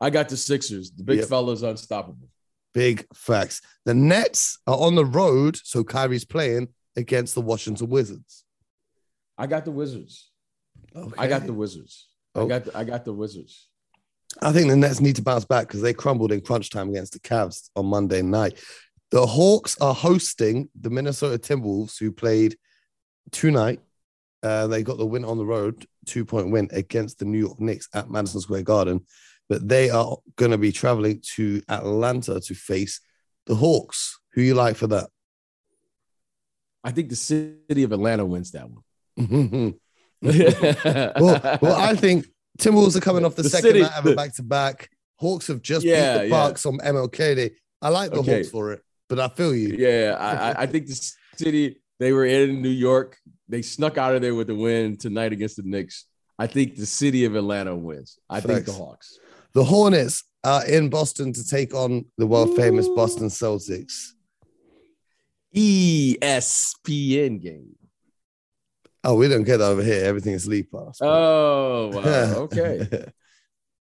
I 0.00 0.10
got 0.10 0.28
the 0.28 0.36
Sixers. 0.36 0.90
The 0.90 1.04
big 1.04 1.18
Yep. 1.20 1.28
fella's 1.28 1.62
unstoppable. 1.62 2.28
Big 2.72 3.06
facts. 3.14 3.60
The 3.84 3.94
Nets 3.94 4.58
are 4.66 4.76
on 4.76 4.96
the 4.96 5.04
road, 5.04 5.56
so 5.62 5.84
Kyrie's 5.84 6.24
playing 6.24 6.68
against 6.96 7.36
the 7.36 7.40
Washington 7.40 7.88
Wizards. 7.88 8.44
I 9.38 9.46
got 9.46 9.64
the 9.64 9.70
Wizards. 9.70 10.30
Okay. 10.94 11.14
I 11.18 11.26
got 11.26 11.46
the 11.46 11.52
Wizards. 11.52 12.08
Oh. 12.34 12.44
I 12.44 12.48
got 12.48 12.64
the, 12.64 12.78
I 12.78 12.84
got 12.84 13.04
the 13.04 13.12
Wizards. 13.12 13.68
I 14.42 14.52
think 14.52 14.68
the 14.68 14.76
Nets 14.76 15.00
need 15.00 15.16
to 15.16 15.22
bounce 15.22 15.44
back 15.44 15.68
because 15.68 15.82
they 15.82 15.92
crumbled 15.92 16.32
in 16.32 16.40
crunch 16.40 16.70
time 16.70 16.88
against 16.90 17.12
the 17.12 17.20
Cavs 17.20 17.70
on 17.76 17.86
Monday 17.86 18.22
night. 18.22 18.58
The 19.10 19.24
Hawks 19.24 19.80
are 19.80 19.94
hosting 19.94 20.68
the 20.80 20.90
Minnesota 20.90 21.38
Timberwolves, 21.38 21.98
who 21.98 22.10
played 22.10 22.56
tonight. 23.30 23.80
Uh, 24.42 24.66
they 24.66 24.82
got 24.82 24.98
the 24.98 25.06
win 25.06 25.24
on 25.24 25.38
the 25.38 25.46
road, 25.46 25.86
two 26.06 26.24
point 26.24 26.50
win 26.50 26.68
against 26.72 27.18
the 27.18 27.24
New 27.24 27.38
York 27.38 27.60
Knicks 27.60 27.88
at 27.94 28.10
Madison 28.10 28.40
Square 28.40 28.62
Garden. 28.62 29.06
But 29.48 29.68
they 29.68 29.90
are 29.90 30.16
going 30.36 30.50
to 30.50 30.58
be 30.58 30.72
traveling 30.72 31.22
to 31.36 31.62
Atlanta 31.68 32.40
to 32.40 32.54
face 32.54 33.00
the 33.46 33.54
Hawks. 33.54 34.18
Who 34.32 34.42
you 34.42 34.54
like 34.54 34.76
for 34.76 34.88
that? 34.88 35.10
I 36.82 36.90
think 36.90 37.08
the 37.08 37.16
city 37.16 37.82
of 37.82 37.92
Atlanta 37.92 38.24
wins 38.24 38.50
that 38.52 38.68
one. 38.68 39.74
well, 40.22 41.58
well, 41.62 41.74
I 41.76 41.94
think 41.96 42.26
Timberwolves 42.58 42.96
are 42.96 43.00
coming 43.00 43.24
off 43.24 43.34
the, 43.34 43.42
The 43.42 43.50
second 43.50 43.68
city- 43.70 43.82
night 43.82 43.92
of 43.98 44.06
a 44.06 44.14
back 44.14 44.34
to 44.36 44.42
back. 44.42 44.88
Hawks 45.16 45.46
have 45.48 45.62
just 45.62 45.84
Yeah, 45.84 46.14
beat 46.14 46.18
the 46.18 46.24
yeah. 46.28 46.30
Bucks 46.30 46.66
on 46.66 46.78
MLK 46.78 47.36
Day. 47.36 47.50
I 47.82 47.88
like 47.90 48.10
the 48.10 48.18
Okay. 48.18 48.36
Hawks 48.38 48.50
for 48.50 48.72
it, 48.72 48.82
but 49.08 49.18
I 49.20 49.28
feel 49.28 49.54
you. 49.54 49.76
Yeah, 49.78 50.16
I, 50.18 50.62
I- 50.62 50.66
think 50.66 50.86
the 50.86 51.12
city 51.36 51.80
they 52.00 52.12
were 52.12 52.24
in 52.26 52.62
New 52.62 52.68
York. 52.70 53.16
They 53.48 53.62
snuck 53.62 53.98
out 53.98 54.14
of 54.14 54.22
there 54.22 54.34
with 54.34 54.46
the 54.48 54.54
win 54.54 54.96
tonight 54.96 55.32
against 55.32 55.56
the 55.56 55.62
Knicks. 55.64 56.06
I 56.38 56.46
think 56.46 56.76
the 56.76 56.86
city 56.86 57.24
of 57.26 57.36
Atlanta 57.36 57.76
wins. 57.76 58.18
I 58.28 58.40
think 58.40 58.64
the 58.64 58.72
Hawks. 58.72 59.18
The 59.52 59.62
Hornets 59.62 60.24
are 60.42 60.66
in 60.66 60.88
Boston 60.88 61.32
to 61.34 61.46
take 61.46 61.74
on 61.74 62.06
the 62.18 62.26
world 62.26 62.56
famous 62.56 62.88
Boston 62.88 63.28
Celtics. 63.28 64.08
ESPN 65.54 67.40
game. 67.40 67.76
Oh, 69.04 69.14
we 69.14 69.28
don't 69.28 69.44
get 69.44 69.58
that 69.58 69.66
over 69.66 69.82
here. 69.82 70.04
Everything 70.04 70.32
is 70.32 70.48
League 70.48 70.70
Pass. 70.70 70.98
but- 70.98 71.06
Oh 71.06 71.90
wow. 71.92 72.34
Okay. 72.44 72.88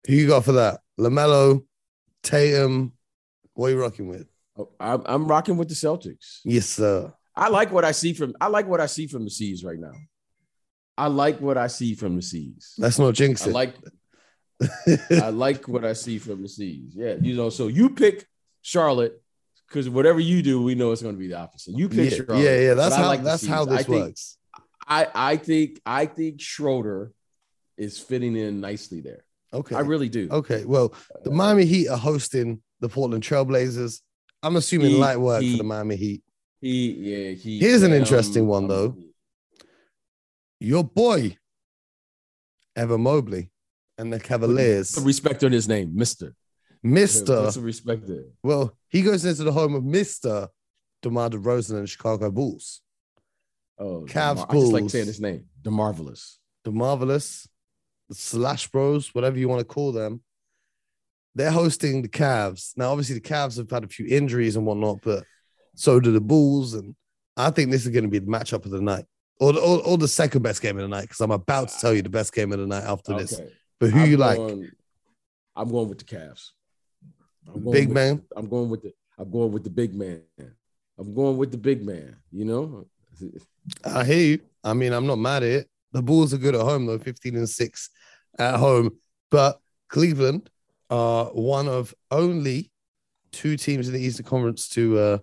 Who 0.07 0.13
you 0.15 0.27
got 0.29 0.45
for 0.45 0.53
that? 0.53 0.81
Lamelo, 0.99 1.65
Tatum. 2.23 2.93
What 3.55 3.69
are 3.69 3.71
you 3.71 3.81
rocking 3.81 4.09
with? 4.09 4.27
Oh, 4.59 4.71
I'm, 4.79 5.03
I'm 5.07 5.27
rocking 5.27 5.57
with 5.57 5.69
the 5.69 5.75
Celtics. 5.75 6.41
Yes, 6.45 6.67
sir. 6.67 7.13
I 7.37 7.49
like 7.49 7.73
what 7.73 7.85
I 7.85 7.93
see 7.93 8.13
from 8.13 8.35
I 8.41 8.47
like 8.49 8.67
what 8.67 8.81
I 8.81 8.87
see 8.87 9.07
from 9.07 9.25
the 9.25 9.31
C's 9.31 9.65
right 9.65 9.79
now. 9.79 9.93
I 10.97 11.09
like 11.09 11.41
what 11.41 11.59
I 11.59 11.67
see 11.67 11.95
from 11.95 12.17
the 12.17 12.23
C's. 12.23 12.75
Let's 12.79 12.99
not 12.99 13.15
jinx 13.15 13.47
I 13.47 13.51
like 13.51 13.75
I 15.11 15.31
like 15.31 15.67
what 15.67 15.85
I 15.85 15.93
see 15.95 16.19
from 16.19 16.43
the 16.43 16.49
C's. 16.49 16.93
Yeah, 16.95 17.15
you 17.21 17.35
know, 17.35 17.51
so 17.51 17.67
you 17.67 17.91
pick 17.91 18.27
Charlotte 18.63 19.21
because 19.69 19.89
whatever 19.89 20.21
you 20.21 20.43
do, 20.43 20.63
we 20.63 20.75
know 20.77 20.93
it's 20.93 21.03
going 21.03 21.15
to 21.15 21.19
be 21.19 21.27
the 21.29 21.39
opposite. 21.39 21.77
You 21.77 21.89
pick 21.89 22.11
yeah, 22.13 22.17
Charlotte. 22.19 22.39
yeah, 22.43 22.59
yeah. 22.61 22.75
That's 22.75 22.95
how 22.95 23.07
like 23.09 23.23
that's 23.25 23.45
how. 23.47 23.63
I 23.63 23.77
this 23.79 23.87
think, 23.87 24.05
works. 24.05 24.39
I 24.87 25.09
I 25.15 25.37
think 25.37 25.81
I 25.85 26.07
think 26.07 26.41
Schroeder 26.41 27.13
is 27.77 27.99
fitting 27.99 28.37
in 28.37 28.61
nicely 28.61 29.01
there. 29.01 29.25
Okay. 29.53 29.77
I 29.77 29.81
really 29.81 30.09
do. 30.09 30.29
okay. 30.31 30.65
Well, 30.65 30.95
the 31.23 31.31
Miami 31.31 31.65
Heat 31.65 31.89
are 31.89 31.97
hosting 31.97 32.61
the 32.81 32.89
Portland 32.89 33.23
Trailblazers. 33.23 34.01
I'm 34.43 34.57
assuming 34.57 34.91
He- 34.91 34.97
light 34.99 35.19
work 35.19 35.43
for 35.43 35.57
the 35.57 35.65
Miami 35.65 35.97
Heat. 35.97 36.23
He 36.61 36.91
yeah 36.93 37.31
he. 37.33 37.59
Here's 37.59 37.83
an 37.83 37.93
um, 37.93 37.99
interesting 37.99 38.47
one, 38.47 38.69
though. 38.69 38.97
Your 40.61 40.83
boy, 40.83 41.37
Evan 42.75 43.03
Mobley 43.03 43.51
and 43.99 44.13
the 44.13 44.19
Cavaliers. 44.19 44.99
Respect 45.01 45.45
on 45.45 45.53
his 45.53 45.69
name, 45.69 45.95
Mister. 45.95 46.35
Mister. 46.83 47.51
Respect 47.59 48.07
there. 48.07 48.25
Well, 48.43 48.77
he 48.89 49.03
goes 49.03 49.25
into 49.25 49.45
the 49.45 49.53
home 49.53 49.75
of 49.75 49.85
Mister 49.85 50.49
DeMar 51.03 51.31
DeRozan 51.31 51.79
and 51.79 51.89
Chicago 51.89 52.31
Bulls. 52.31 52.81
Oh, 53.79 54.05
Cavs 54.09 54.37
DeMar- 54.37 54.47
I 54.51 54.55
just 54.55 54.73
like 54.73 54.91
saying 54.91 55.07
his 55.07 55.21
name, 55.21 55.47
the 55.63 55.71
marvelous. 55.71 56.39
the 56.65 56.71
Marvelous, 56.71 57.49
the 58.09 58.15
Slash 58.15 58.69
Bros, 58.69 59.15
whatever 59.15 59.39
you 59.39 59.49
want 59.49 59.61
to 59.61 59.65
call 59.65 59.93
them. 59.93 60.23
They're 61.35 61.51
hosting 61.51 62.03
the 62.03 62.09
Cavs. 62.09 62.73
Now, 62.77 62.91
obviously, 62.93 63.17
the 63.17 63.21
Cavs 63.21 63.57
have 63.57 63.69
had 63.71 63.83
a 63.85 63.89
few 63.89 64.07
injuries 64.07 64.55
and 64.57 64.65
whatnot, 64.65 65.01
but 65.03 65.25
so 65.75 65.99
do 65.99 66.13
the 66.13 66.21
Bulls. 66.21 66.75
And 66.75 66.95
I 67.37 67.51
think 67.51 67.73
this 67.73 67.85
is 67.85 67.91
going 67.93 68.05
to 68.05 68.11
be 68.11 68.21
the 68.21 68.31
matchup 68.31 68.65
of 68.65 68.71
the 68.71 68.81
night, 68.81 69.05
or 69.41 69.53
the, 69.53 69.61
or, 69.61 69.83
or 69.85 69.99
the 69.99 70.07
second 70.07 70.43
best 70.43 70.63
game 70.63 70.77
of 70.77 70.83
the 70.83 70.89
night, 70.89 71.03
because 71.03 71.21
I'm 71.21 71.33
about 71.33 71.69
to 71.71 71.79
tell 71.81 71.93
you 71.93 72.03
the 72.03 72.09
best 72.09 72.33
game 72.33 72.53
of 72.53 72.61
the 72.61 72.67
night 72.69 72.85
after 72.85 73.19
this. 73.19 73.41
But 73.81 73.91
who 73.91 73.99
I'm 74.01 74.11
you 74.11 74.17
like? 74.17 74.39
I'm 75.57 75.71
going 75.71 75.89
with 75.89 75.99
the 75.99 76.05
Cavs. 76.05 76.51
I'm 77.49 77.65
going 77.65 77.73
Big 77.73 77.89
with- 77.89 77.95
man? 77.95 78.23
I'm 78.37 78.49
going 78.49 78.71
with 78.71 78.83
the. 78.83 78.93
I'm 79.19 79.31
going 79.31 79.53
with 79.53 79.65
the 79.65 79.71
big 79.71 79.95
man. 79.95 80.23
I'm 80.99 81.15
going 81.15 81.37
with 81.37 81.51
the 81.51 81.59
big 81.59 81.85
man. 81.85 82.17
You 82.31 82.45
know, 82.45 82.87
I 83.85 84.05
hear 84.05 84.19
you. 84.19 84.41
I 84.63 84.75
mean, 84.75 84.93
I'm 84.93 85.07
not 85.07 85.19
mad 85.19 85.43
at 85.43 85.51
it. 85.51 85.71
The 85.93 86.03
Bulls 86.03 86.35
are 86.35 86.39
good 86.39 86.55
at 86.55 86.61
home, 86.61 86.87
though, 86.87 86.99
15 86.99 87.37
and 87.37 87.49
6 87.49 87.91
at 88.39 88.57
home. 88.57 88.91
But 89.31 89.61
Cleveland 89.89 90.51
are 90.91 91.27
one 91.27 91.69
of 91.69 91.95
only 92.11 92.71
two 93.33 93.57
teams 93.57 93.89
in 93.89 93.95
the 93.95 94.01
Eastern 94.01 94.27
Conference 94.27 94.69
to 94.71 94.99
uh, 94.99 95.19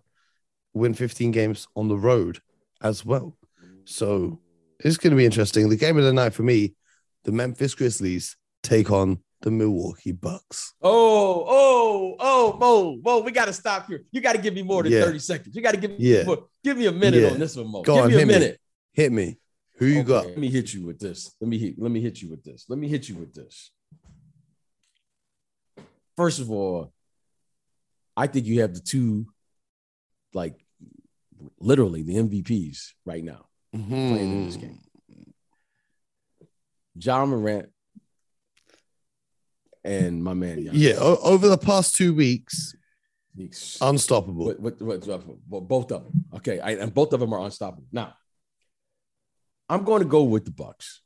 win 0.73 0.93
15 0.93 1.31
games 1.31 1.67
on 1.75 1.87
the 1.87 1.97
road 1.97 2.39
as 2.81 3.05
well. 3.05 3.37
So 3.85 4.39
it's 4.79 4.97
going 4.97 5.11
to 5.11 5.17
be 5.17 5.25
interesting. 5.25 5.69
The 5.69 5.75
game 5.75 5.97
of 5.97 6.03
the 6.03 6.13
night 6.13 6.33
for 6.33 6.43
me, 6.43 6.75
the 7.23 7.31
Memphis 7.31 7.75
Grizzlies 7.75 8.37
take 8.63 8.91
on 8.91 9.19
the 9.41 9.51
Milwaukee 9.51 10.11
Bucks. 10.11 10.73
Oh, 10.81 11.45
oh, 11.47 12.15
oh, 12.19 12.57
Mo, 12.59 12.97
Mo, 13.03 13.19
we 13.21 13.31
got 13.31 13.45
to 13.45 13.53
stop 13.53 13.87
here. 13.87 14.03
You 14.11 14.21
got 14.21 14.33
to 14.33 14.41
give 14.41 14.53
me 14.53 14.61
more 14.61 14.83
than 14.83 14.91
Yeah. 14.91 15.05
30 15.05 15.19
seconds. 15.19 15.55
You 15.55 15.61
got 15.61 15.71
to 15.71 15.77
give 15.79 15.91
me 15.91 15.97
Yeah. 15.99 16.23
more. 16.25 16.47
Give 16.63 16.77
me 16.77 16.85
a 16.85 16.91
minute 16.91 17.21
Yeah. 17.23 17.31
on 17.31 17.39
this 17.39 17.55
one, 17.55 17.67
Mo. 17.67 17.81
Go 17.81 17.95
give 17.95 18.03
on, 18.03 18.09
me 18.09 18.15
a 18.15 18.19
hit 18.19 18.27
me. 18.27 18.33
minute. 18.33 18.61
Hit 18.93 19.11
me. 19.11 19.37
Who 19.77 19.85
you 19.87 19.99
Okay, 20.01 20.07
got? 20.07 20.25
Let 20.27 20.37
me 20.37 20.49
hit 20.49 20.73
you 20.73 20.85
with 20.85 20.99
this. 20.99 21.35
Let 21.41 21.47
me 21.47 21.57
hit, 21.57 21.75
let 21.79 21.91
me 21.91 22.01
hit 22.01 22.21
you 22.21 22.29
with 22.29 22.43
this. 22.43 22.65
Let 22.69 22.77
me 22.77 22.87
hit 22.87 23.09
you 23.09 23.15
with 23.15 23.33
this. 23.33 23.71
First 26.15 26.39
of 26.39 26.51
all, 26.51 26.93
I 28.15 28.27
think 28.27 28.45
you 28.45 28.61
have 28.61 28.73
the 28.75 28.79
two, 28.81 29.25
like 30.33 30.63
literally 31.59 32.03
the 32.03 32.15
MVPs 32.17 32.91
right 33.05 33.23
now 33.23 33.47
mm-hmm. 33.75 33.89
playing 34.09 34.31
in 34.31 34.45
this 34.45 34.57
game. 34.57 34.79
Ja 36.93 37.25
Morant 37.25 37.69
and 39.83 40.23
my 40.23 40.33
man. 40.33 40.57
Giannis. 40.57 40.71
Yeah, 40.73 40.95
o- 40.99 41.19
over 41.23 41.47
the 41.47 41.57
past 41.57 41.95
two 41.95 42.13
weeks, 42.13 42.75
unstoppable. 43.81 44.45
What, 44.45 44.59
what, 44.59 44.81
what, 44.81 45.05
what- 45.47 45.67
both 45.67 45.91
of 45.91 46.03
them. 46.03 46.25
Okay, 46.35 46.59
I, 46.59 46.71
and 46.71 46.93
both 46.93 47.13
of 47.13 47.19
them 47.19 47.33
are 47.33 47.43
unstoppable. 47.45 47.87
Now, 47.91 48.13
I'm 49.69 49.83
going 49.83 50.01
to 50.01 50.07
go 50.07 50.23
with 50.23 50.45
the 50.45 50.51
Bucks. 50.51 51.01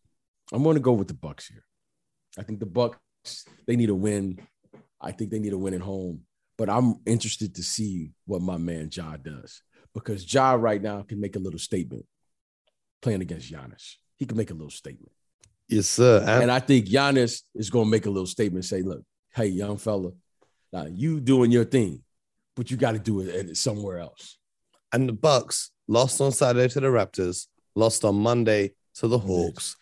I'm 0.51 0.63
going 0.63 0.75
to 0.75 0.81
go 0.81 0.93
with 0.93 1.07
the 1.07 1.13
Bucks 1.13 1.47
here. 1.47 1.63
I 2.37 2.43
think 2.43 2.59
the 2.59 2.65
Bucks 2.65 2.97
they 3.67 3.75
need 3.75 3.89
a 3.89 3.95
win. 3.95 4.39
I 5.01 5.11
think 5.11 5.31
they 5.31 5.39
need 5.39 5.53
a 5.53 5.57
win 5.57 5.73
at 5.73 5.81
home. 5.81 6.21
But 6.57 6.69
I'm 6.69 6.95
interested 7.05 7.55
to 7.55 7.63
see 7.63 8.11
what 8.25 8.41
my 8.41 8.57
man 8.57 8.89
Ja 8.91 9.17
does 9.17 9.61
because 9.93 10.31
Ja 10.33 10.53
right 10.53 10.81
now 10.81 11.01
can 11.01 11.19
make 11.19 11.35
a 11.35 11.39
little 11.39 11.59
statement 11.59 12.05
playing 13.01 13.21
against 13.21 13.51
Giannis. 13.51 13.95
He 14.17 14.25
can 14.25 14.37
make 14.37 14.51
a 14.51 14.53
little 14.53 14.69
statement. 14.69 15.11
Yes, 15.67 15.87
sir. 15.87 16.19
And, 16.19 16.43
And 16.43 16.51
I 16.51 16.59
think 16.59 16.85
Giannis 16.87 17.41
is 17.55 17.69
going 17.69 17.85
to 17.85 17.91
make 17.91 18.05
a 18.05 18.09
little 18.09 18.27
statement, 18.27 18.65
say, 18.65 18.81
look, 18.81 19.01
hey, 19.33 19.47
young 19.47 19.77
fella, 19.77 20.11
now 20.71 20.85
you 20.85 21.19
doing 21.19 21.51
your 21.51 21.65
thing, 21.65 22.03
but 22.55 22.69
you 22.69 22.77
got 22.77 22.91
to 22.91 22.99
do 22.99 23.21
it 23.21 23.57
somewhere 23.57 23.99
else. 23.99 24.37
and 24.93 25.09
the 25.09 25.13
Bucks 25.13 25.71
lost 25.87 26.21
on 26.21 26.31
Saturday 26.31 26.67
to 26.73 26.79
the 26.79 26.87
Raptors, 26.87 27.47
lost 27.75 28.05
on 28.05 28.15
Monday 28.15 28.73
to 28.95 29.07
the 29.07 29.17
Hawks. 29.19 29.75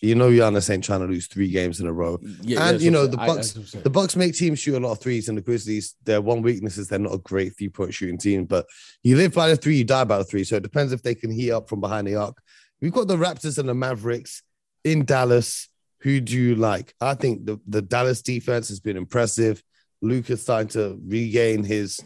You 0.00 0.14
know, 0.14 0.30
Giannis 0.30 0.70
ain't 0.70 0.82
trying 0.84 1.00
to 1.00 1.06
lose 1.06 1.26
three 1.26 1.50
games 1.50 1.80
in 1.80 1.86
a 1.86 1.92
row. 1.92 2.18
Yeah, 2.40 2.68
And, 2.70 2.80
you 2.80 2.90
know, 2.90 3.06
the 3.06 3.18
Bucks- 3.18 3.56
I'm. 3.74 3.82
The 3.82 3.90
Bucks 3.90 4.16
make 4.16 4.34
teams 4.34 4.58
shoot 4.58 4.76
a 4.76 4.80
lot 4.80 4.92
of 4.92 5.00
threes, 5.00 5.28
and 5.28 5.36
the 5.36 5.42
Grizzlies, 5.42 5.96
their 6.04 6.20
one 6.22 6.40
weakness 6.42 6.78
is 6.78 6.88
they're 6.88 6.98
not 6.98 7.12
a 7.14 7.18
great 7.18 7.56
three 7.58 7.68
point 7.68 7.92
shooting 7.92 8.16
team. 8.18 8.46
But 8.46 8.66
you 9.02 9.16
live 9.16 9.34
by 9.34 9.48
the 9.48 9.56
three, 9.56 9.76
you 9.76 9.84
die 9.84 10.04
by 10.04 10.18
the 10.18 10.24
three. 10.24 10.44
So 10.44 10.56
it 10.56 10.62
depends 10.62 10.92
if 10.92 11.02
they 11.02 11.14
can 11.14 11.30
heat 11.30 11.50
up 11.52 11.68
from 11.68 11.80
behind 11.80 12.06
the 12.06 12.16
arc. 12.16 12.36
We've 12.80 12.92
got 12.92 13.08
the 13.08 13.16
Raptors 13.16 13.58
and 13.58 13.68
the 13.68 13.74
Mavericks 13.74 14.42
in 14.84 15.04
Dallas. 15.04 15.68
Who 16.02 16.20
do 16.20 16.38
you 16.38 16.54
like? 16.54 16.94
I 17.00 17.14
think 17.14 17.44
the, 17.44 17.60
the 17.66 17.82
Dallas 17.82 18.22
defense 18.22 18.68
has 18.70 18.80
been 18.80 18.96
impressive. 18.96 19.62
Luka's 20.00 20.40
starting 20.42 20.68
to 20.68 20.98
regain 21.06 21.62
his 21.62 22.00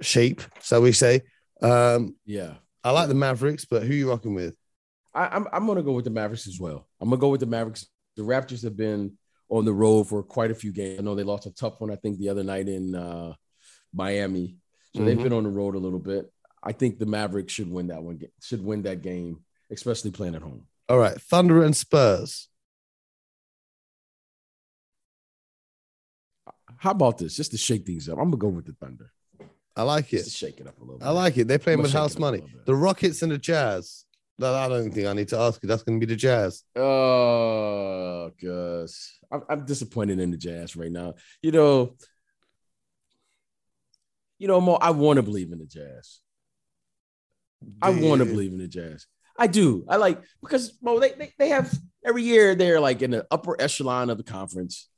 shape, 0.00 0.42
shall 0.62 0.82
we 0.82 0.90
say. 0.92 1.22
Um, 1.62 2.16
yeah. 2.26 2.54
I 2.82 2.90
like 2.90 3.08
the 3.08 3.14
Mavericks, 3.14 3.64
but 3.66 3.82
who 3.84 3.94
you 3.94 4.10
rocking 4.10 4.34
with? 4.34 4.54
I, 5.14 5.26
I'm 5.28 5.46
I'm 5.52 5.66
gonna 5.66 5.82
go 5.82 5.92
with 5.92 6.04
the 6.04 6.10
Mavericks 6.10 6.46
as 6.48 6.58
well. 6.58 6.88
I'm 7.00 7.08
gonna 7.10 7.20
go 7.20 7.28
with 7.28 7.40
the 7.40 7.46
Mavericks. 7.46 7.86
The 8.16 8.22
Raptors 8.22 8.62
have 8.64 8.76
been 8.76 9.16
on 9.48 9.64
the 9.64 9.72
road 9.72 10.04
for 10.08 10.22
quite 10.22 10.50
a 10.50 10.54
few 10.54 10.72
games. 10.72 10.98
I 10.98 11.02
know 11.02 11.14
they 11.14 11.22
lost 11.24 11.46
a 11.46 11.50
tough 11.54 11.80
one, 11.80 11.90
I 11.90 11.96
think, 11.96 12.18
the 12.18 12.28
other 12.30 12.42
night 12.44 12.68
in 12.68 12.94
uh, 12.94 13.34
Miami. 13.92 14.56
So 14.96 15.04
they've 15.04 15.16
Mhm. 15.18 15.22
been 15.24 15.32
on 15.32 15.44
the 15.44 15.50
road 15.50 15.74
a 15.74 15.78
little 15.78 15.98
bit. 15.98 16.32
I 16.62 16.72
think 16.72 16.98
the 16.98 17.06
Mavericks 17.06 17.52
should 17.52 17.70
win 17.70 17.88
that 17.88 18.02
one. 18.02 18.20
Should 18.42 18.64
win 18.64 18.82
that 18.82 19.02
game, 19.02 19.44
especially 19.70 20.10
playing 20.10 20.34
at 20.34 20.42
home. 20.42 20.66
All 20.90 20.98
right, 20.98 21.14
Thunder 21.22 21.62
and 21.62 21.76
Spurs. 21.76 22.48
How 26.78 26.90
about 26.90 27.18
this? 27.18 27.36
Just 27.36 27.52
to 27.52 27.58
shake 27.58 27.86
things 27.86 28.08
up, 28.08 28.18
I'm 28.18 28.24
gonna 28.24 28.38
go 28.38 28.48
with 28.48 28.66
the 28.66 28.72
Thunder. 28.72 29.12
I 29.76 29.84
like 29.84 30.08
Just 30.08 30.26
it. 30.26 30.30
to 30.30 30.36
shake 30.36 30.60
it 30.60 30.66
up 30.66 30.76
a 30.78 30.80
little 30.80 30.98
bit. 30.98 31.06
I 31.06 31.10
like 31.10 31.36
it. 31.36 31.46
They're 31.46 31.60
playing 31.60 31.80
with 31.80 31.92
house 31.92 32.14
shake 32.14 32.18
it 32.18 32.24
up 32.24 32.34
a 32.34 32.38
money. 32.38 32.54
The 32.66 32.74
Rockets 32.74 33.22
and 33.22 33.30
the 33.30 33.38
Jazz. 33.38 34.04
No, 34.36 34.52
I 34.52 34.68
don't 34.68 34.90
think 34.90 35.06
I 35.06 35.12
need 35.12 35.28
to 35.28 35.38
ask 35.38 35.62
you. 35.62 35.68
That's 35.68 35.84
going 35.84 36.00
to 36.00 36.04
be 36.04 36.12
the 36.12 36.16
Jazz. 36.16 36.64
Oh, 36.74 38.32
Gus. 38.42 39.16
I'm, 39.30 39.42
I'm 39.48 39.64
disappointed 39.66 40.18
in 40.18 40.32
the 40.32 40.36
Jazz 40.36 40.74
right 40.74 40.90
now. 40.90 41.14
You 41.40 41.52
know, 41.52 41.94
you 44.38 44.48
know, 44.48 44.60
Mo, 44.60 44.74
I 44.74 44.90
want 44.90 45.18
to 45.18 45.22
believe 45.22 45.52
in 45.52 45.58
the 45.58 45.66
Jazz. 45.66 46.18
I 47.80 47.90
want 47.90 48.20
to 48.20 48.24
believe 48.24 48.50
in 48.50 48.58
the 48.58 48.66
Jazz. 48.66 49.06
I 49.40 49.46
do. 49.46 49.84
I 49.88 49.96
like 49.96 50.20
because 50.42 50.76
Mo, 50.82 51.00
they, 51.00 51.12
they 51.12 51.32
they 51.38 51.48
have 51.48 51.72
every 52.04 52.22
year 52.22 52.54
they're 52.54 52.78
like 52.80 53.00
in 53.02 53.10
the 53.10 53.26
upper 53.30 53.60
echelon 53.60 54.10
of 54.10 54.18
the 54.18 54.22
conference. 54.24 54.88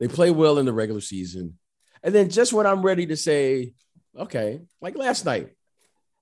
They 0.00 0.08
play 0.08 0.30
well 0.30 0.58
in 0.58 0.66
the 0.66 0.72
regular 0.72 1.00
season. 1.00 1.58
And 2.04 2.14
then 2.14 2.30
just 2.30 2.52
when 2.52 2.64
I'm 2.66 2.82
ready 2.82 3.06
to 3.06 3.16
say, 3.16 3.74
okay, 4.16 4.60
like 4.80 4.96
last 4.96 5.24
night, 5.24 5.48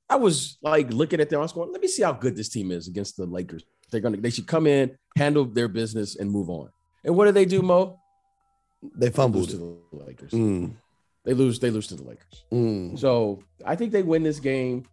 I 0.08 0.16
was 0.16 0.56
like 0.62 0.90
looking 0.90 1.20
at 1.20 1.28
them. 1.28 1.40
I 1.40 1.42
was 1.42 1.52
going, 1.52 1.70
let 1.72 1.82
me 1.82 1.88
see 1.88 2.02
how 2.02 2.12
good 2.12 2.34
this 2.34 2.48
team 2.48 2.70
is 2.72 2.88
against 2.88 3.16
the 3.18 3.26
Lakers. 3.26 3.62
They're 3.90 4.00
gonna 4.00 4.16
they 4.16 4.30
should 4.30 4.46
come 4.46 4.66
in, 4.66 4.96
handle 5.16 5.44
their 5.44 5.68
business, 5.68 6.16
and 6.16 6.30
move 6.30 6.48
on. 6.48 6.70
And 7.04 7.14
what 7.14 7.26
do 7.26 7.32
they 7.32 7.44
do, 7.44 7.60
Mo? 7.62 8.00
They 8.96 9.06
Lose 9.08 9.14
fumbled. 9.16 9.48
to 9.50 9.56
the 9.58 9.78
Lakers. 10.06 10.32
Mm, 10.32 10.72
They 11.24 11.34
lose, 11.34 11.58
they 11.60 11.70
lose 11.70 11.86
to 11.88 11.94
the 11.96 12.04
Lakers. 12.04 12.44
mm. 12.52 12.98
So 12.98 13.42
I 13.64 13.76
think 13.76 13.92
they 13.92 14.02
win 14.02 14.22
this 14.22 14.38
game, 14.40 14.86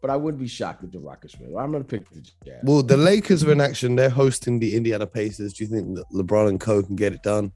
but 0.00 0.10
I 0.10 0.16
wouldn't 0.16 0.40
be 0.40 0.48
shocked 0.48 0.82
if 0.84 0.92
the 0.92 0.98
Rockets 0.98 1.36
win. 1.38 1.56
I'm 1.56 1.72
gonna 1.72 1.84
pick 1.84 2.08
the 2.10 2.20
Jazz. 2.44 2.60
Well, 2.62 2.82
the 2.82 2.96
Lakers 2.96 3.44
are 3.44 3.52
in 3.52 3.60
action. 3.60 3.96
They're 3.96 4.10
hosting 4.10 4.58
the 4.58 4.74
Indiana 4.74 5.06
Pacers. 5.06 5.54
Do 5.54 5.64
you 5.64 5.70
think 5.70 5.96
that 5.96 6.04
LeBron 6.12 6.48
and 6.48 6.60
Co 6.60 6.82
can 6.82 6.96
get 6.96 7.12
it 7.12 7.22
done? 7.22 7.52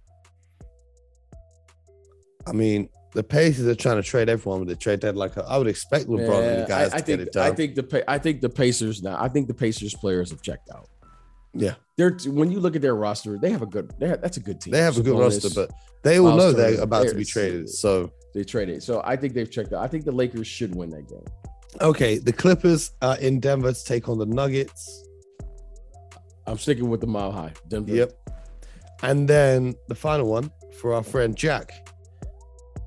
I 2.47 2.53
mean, 2.53 2.91
the 3.15 3.23
Pacers 3.23 3.67
are 3.67 3.75
trying 3.75 3.97
to 3.97 4.03
trade 4.03 4.29
everyone 4.29 4.61
with 4.61 4.69
the 4.69 4.77
trade 4.77 5.01
deadline. 5.01 5.31
Like 5.37 5.47
I 5.47 5.57
would 5.57 5.69
expect 5.69 6.07
LeBron 6.07 6.43
and 6.43 6.63
the 6.63 6.67
guys 6.69 6.93
I, 6.93 6.97
I 6.97 6.99
to 7.01 7.05
think 7.05 7.19
get 7.19 7.21
it 7.21 7.33
done. 7.33 7.53
I 7.53 7.55
think 7.55 7.75
the 7.75 8.05
I 8.11 8.19
think 8.19 8.41
the 8.41 8.51
Pacers 8.51 9.03
now. 9.03 9.17
I 9.21 9.29
think 9.29 9.49
the 9.49 9.55
Pacers 9.55 9.95
players 9.95 10.31
have 10.31 10.43
checked 10.43 10.71
out. 10.71 10.89
Yeah. 11.57 11.75
they're 11.97 12.19
when 12.27 12.51
you 12.51 12.59
look 12.59 12.75
at 12.75 12.83
their 12.83 12.97
roster, 12.97 13.39
they 13.39 13.51
have 13.51 13.63
a 13.63 13.67
good. 13.67 13.93
They 13.99 14.09
have, 14.09 14.21
that's 14.21 14.37
a 14.37 14.41
good 14.41 14.61
team. 14.61 14.73
they 14.73 14.81
have 14.81 14.99
a 14.99 15.03
good 15.03 15.19
roster, 15.19 15.49
but 15.55 15.71
they 16.03 16.19
all 16.19 16.37
know 16.37 16.53
they're 16.53 16.81
about 16.81 17.09
to 17.09 17.15
be 17.15 17.25
traded. 17.25 17.71
So, 17.71 18.11
they 18.35 18.43
traded. 18.45 18.83
So 18.83 19.01
I 19.05 19.17
think 19.17 19.35
they've 19.35 19.51
checked 19.51 19.73
out. 19.73 19.83
I 19.83 19.87
think 19.87 20.05
the 20.05 20.13
Lakers 20.13 20.49
should 20.49 20.75
win 20.75 20.91
that 20.91 21.09
game. 21.09 21.25
Okay, 21.81 22.19
the 22.19 22.33
Clippers 22.33 22.93
are 23.03 23.19
in 23.19 23.41
Denver 23.41 23.73
to 23.73 23.85
take 23.85 24.09
on 24.09 24.19
the 24.19 24.27
Nuggets. 24.27 25.05
I'm 26.47 26.59
sticking 26.59 26.89
with 26.91 27.01
the 27.01 27.07
mile 27.07 27.33
high. 27.33 27.53
Denver. 27.69 27.95
Yep. 27.95 28.31
And 29.03 29.29
then 29.29 29.75
the 29.89 29.95
final 29.95 30.29
one 30.29 30.51
for 30.81 30.93
our 30.95 31.03
friend 31.03 31.37
Jack. 31.37 31.89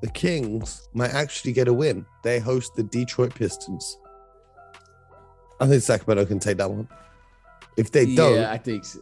The 0.02 0.10
Kings 0.10 0.88
might 0.94 1.12
actually 1.14 1.54
get 1.54 1.68
a 1.68 1.74
win. 1.74 2.06
They 2.24 2.40
host 2.40 2.76
the 2.76 2.84
Detroit 2.84 3.34
Pistons. 3.34 3.98
I 5.60 5.66
think 5.68 5.82
Sacramento 5.82 6.26
can 6.26 6.40
take 6.40 6.58
that 6.58 6.70
one. 6.70 6.88
If 7.78 7.92
they 7.92 8.14
don't, 8.16 8.36
Yeah, 8.36 8.52
I 8.52 8.58
think. 8.60 8.86
so. 8.86 9.00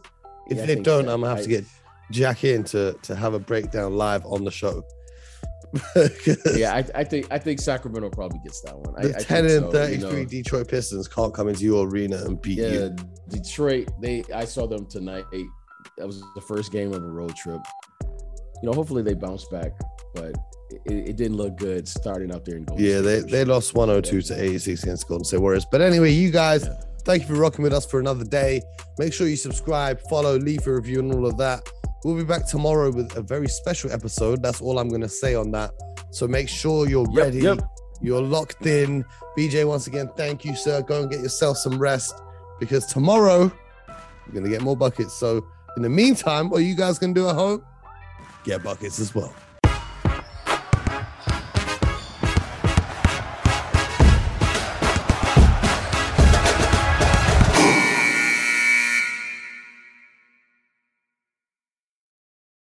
if 0.48 0.56
yeah, 0.56 0.64
they 0.64 0.74
think 0.74 0.86
don't, 0.86 1.04
so. 1.04 1.12
I'm 1.12 1.20
gonna 1.20 1.34
have 1.34 1.44
to 1.44 1.48
get 1.50 1.64
Jack 2.10 2.44
in 2.44 2.64
to 2.64 2.94
to 3.02 3.14
have 3.14 3.34
a 3.34 3.38
breakdown 3.38 3.94
live 3.96 4.24
on 4.24 4.44
the 4.44 4.50
show. 4.50 4.82
Yeah, 6.54 6.74
I, 6.94 7.00
I 7.00 7.04
think 7.04 7.26
I 7.30 7.38
think 7.38 7.60
Sacramento 7.60 8.10
probably 8.10 8.38
gets 8.44 8.60
that 8.62 8.76
one. 8.76 8.94
The 9.02 9.10
I 9.16 9.20
10 9.20 9.22
think 9.22 9.30
and 9.62 9.64
so, 9.66 9.70
33 9.72 10.10
you 10.10 10.16
know. 10.24 10.24
Detroit 10.28 10.68
Pistons 10.68 11.08
can't 11.08 11.34
come 11.34 11.48
into 11.48 11.64
your 11.64 11.86
arena 11.86 12.16
and 12.24 12.40
beat 12.40 12.58
Yeah, 12.58 12.68
you. 12.68 12.96
Detroit. 13.28 13.88
They 14.00 14.24
I 14.34 14.44
saw 14.44 14.66
them 14.66 14.86
tonight. 14.86 15.24
that 15.98 16.06
was 16.06 16.20
the 16.34 16.40
first 16.42 16.72
game 16.72 16.92
of 16.92 17.02
a 17.02 17.06
road 17.06 17.34
trip. 17.36 17.60
You 18.62 18.70
know, 18.70 18.72
hopefully 18.72 19.02
they 19.02 19.14
bounce 19.14 19.44
back, 19.46 19.72
but 20.14 20.34
it, 20.86 21.10
it 21.10 21.16
didn't 21.16 21.36
look 21.36 21.56
good 21.58 21.86
starting 21.86 22.32
out 22.32 22.44
there 22.44 22.56
in 22.56 22.64
Golden 22.64 22.84
Yeah, 22.84 23.00
State. 23.02 23.24
they, 23.26 23.30
they 23.30 23.44
lost 23.44 23.74
102 23.74 24.22
to 24.22 24.42
86 24.42 24.82
against 24.84 25.06
Golden 25.08 25.24
State 25.24 25.40
Warriors. 25.40 25.66
But 25.70 25.82
anyway, 25.82 26.10
you 26.12 26.30
guys, 26.30 26.64
yeah. 26.64 26.72
thank 27.04 27.22
you 27.22 27.28
for 27.34 27.40
rocking 27.40 27.62
with 27.64 27.74
us 27.74 27.84
for 27.84 28.00
another 28.00 28.24
day. 28.24 28.62
Make 28.98 29.12
sure 29.12 29.28
you 29.28 29.36
subscribe, 29.36 30.00
follow, 30.08 30.38
leave 30.38 30.66
a 30.66 30.74
review, 30.74 31.00
and 31.00 31.12
all 31.12 31.26
of 31.26 31.36
that. 31.36 31.68
We'll 32.04 32.16
be 32.16 32.24
back 32.24 32.46
tomorrow 32.46 32.90
with 32.90 33.16
a 33.16 33.22
very 33.22 33.48
special 33.48 33.90
episode. 33.90 34.42
That's 34.42 34.60
all 34.60 34.78
I'm 34.78 34.88
going 34.88 35.00
to 35.00 35.08
say 35.08 35.34
on 35.34 35.50
that. 35.52 35.72
So 36.10 36.28
make 36.28 36.48
sure 36.48 36.88
you're 36.88 37.08
yep, 37.10 37.24
ready. 37.24 37.38
Yep. 37.38 37.60
You're 38.00 38.22
locked 38.22 38.66
in. 38.66 39.04
BJ, 39.36 39.66
once 39.66 39.86
again, 39.86 40.10
thank 40.16 40.44
you, 40.44 40.54
sir. 40.54 40.82
Go 40.82 41.02
and 41.02 41.10
get 41.10 41.20
yourself 41.20 41.56
some 41.56 41.78
rest 41.78 42.14
because 42.60 42.86
tomorrow 42.86 43.50
you're 43.88 44.32
going 44.32 44.44
to 44.44 44.50
get 44.50 44.62
more 44.62 44.76
buckets. 44.76 45.14
So, 45.14 45.44
in 45.76 45.82
the 45.82 45.88
meantime, 45.88 46.50
what 46.50 46.58
are 46.58 46.64
you 46.64 46.74
guys 46.74 46.98
going 46.98 47.14
to 47.14 47.20
do 47.20 47.28
at 47.28 47.34
home? 47.34 47.64
Get 48.44 48.62
buckets 48.62 48.98
as 48.98 49.14
well. 49.14 49.34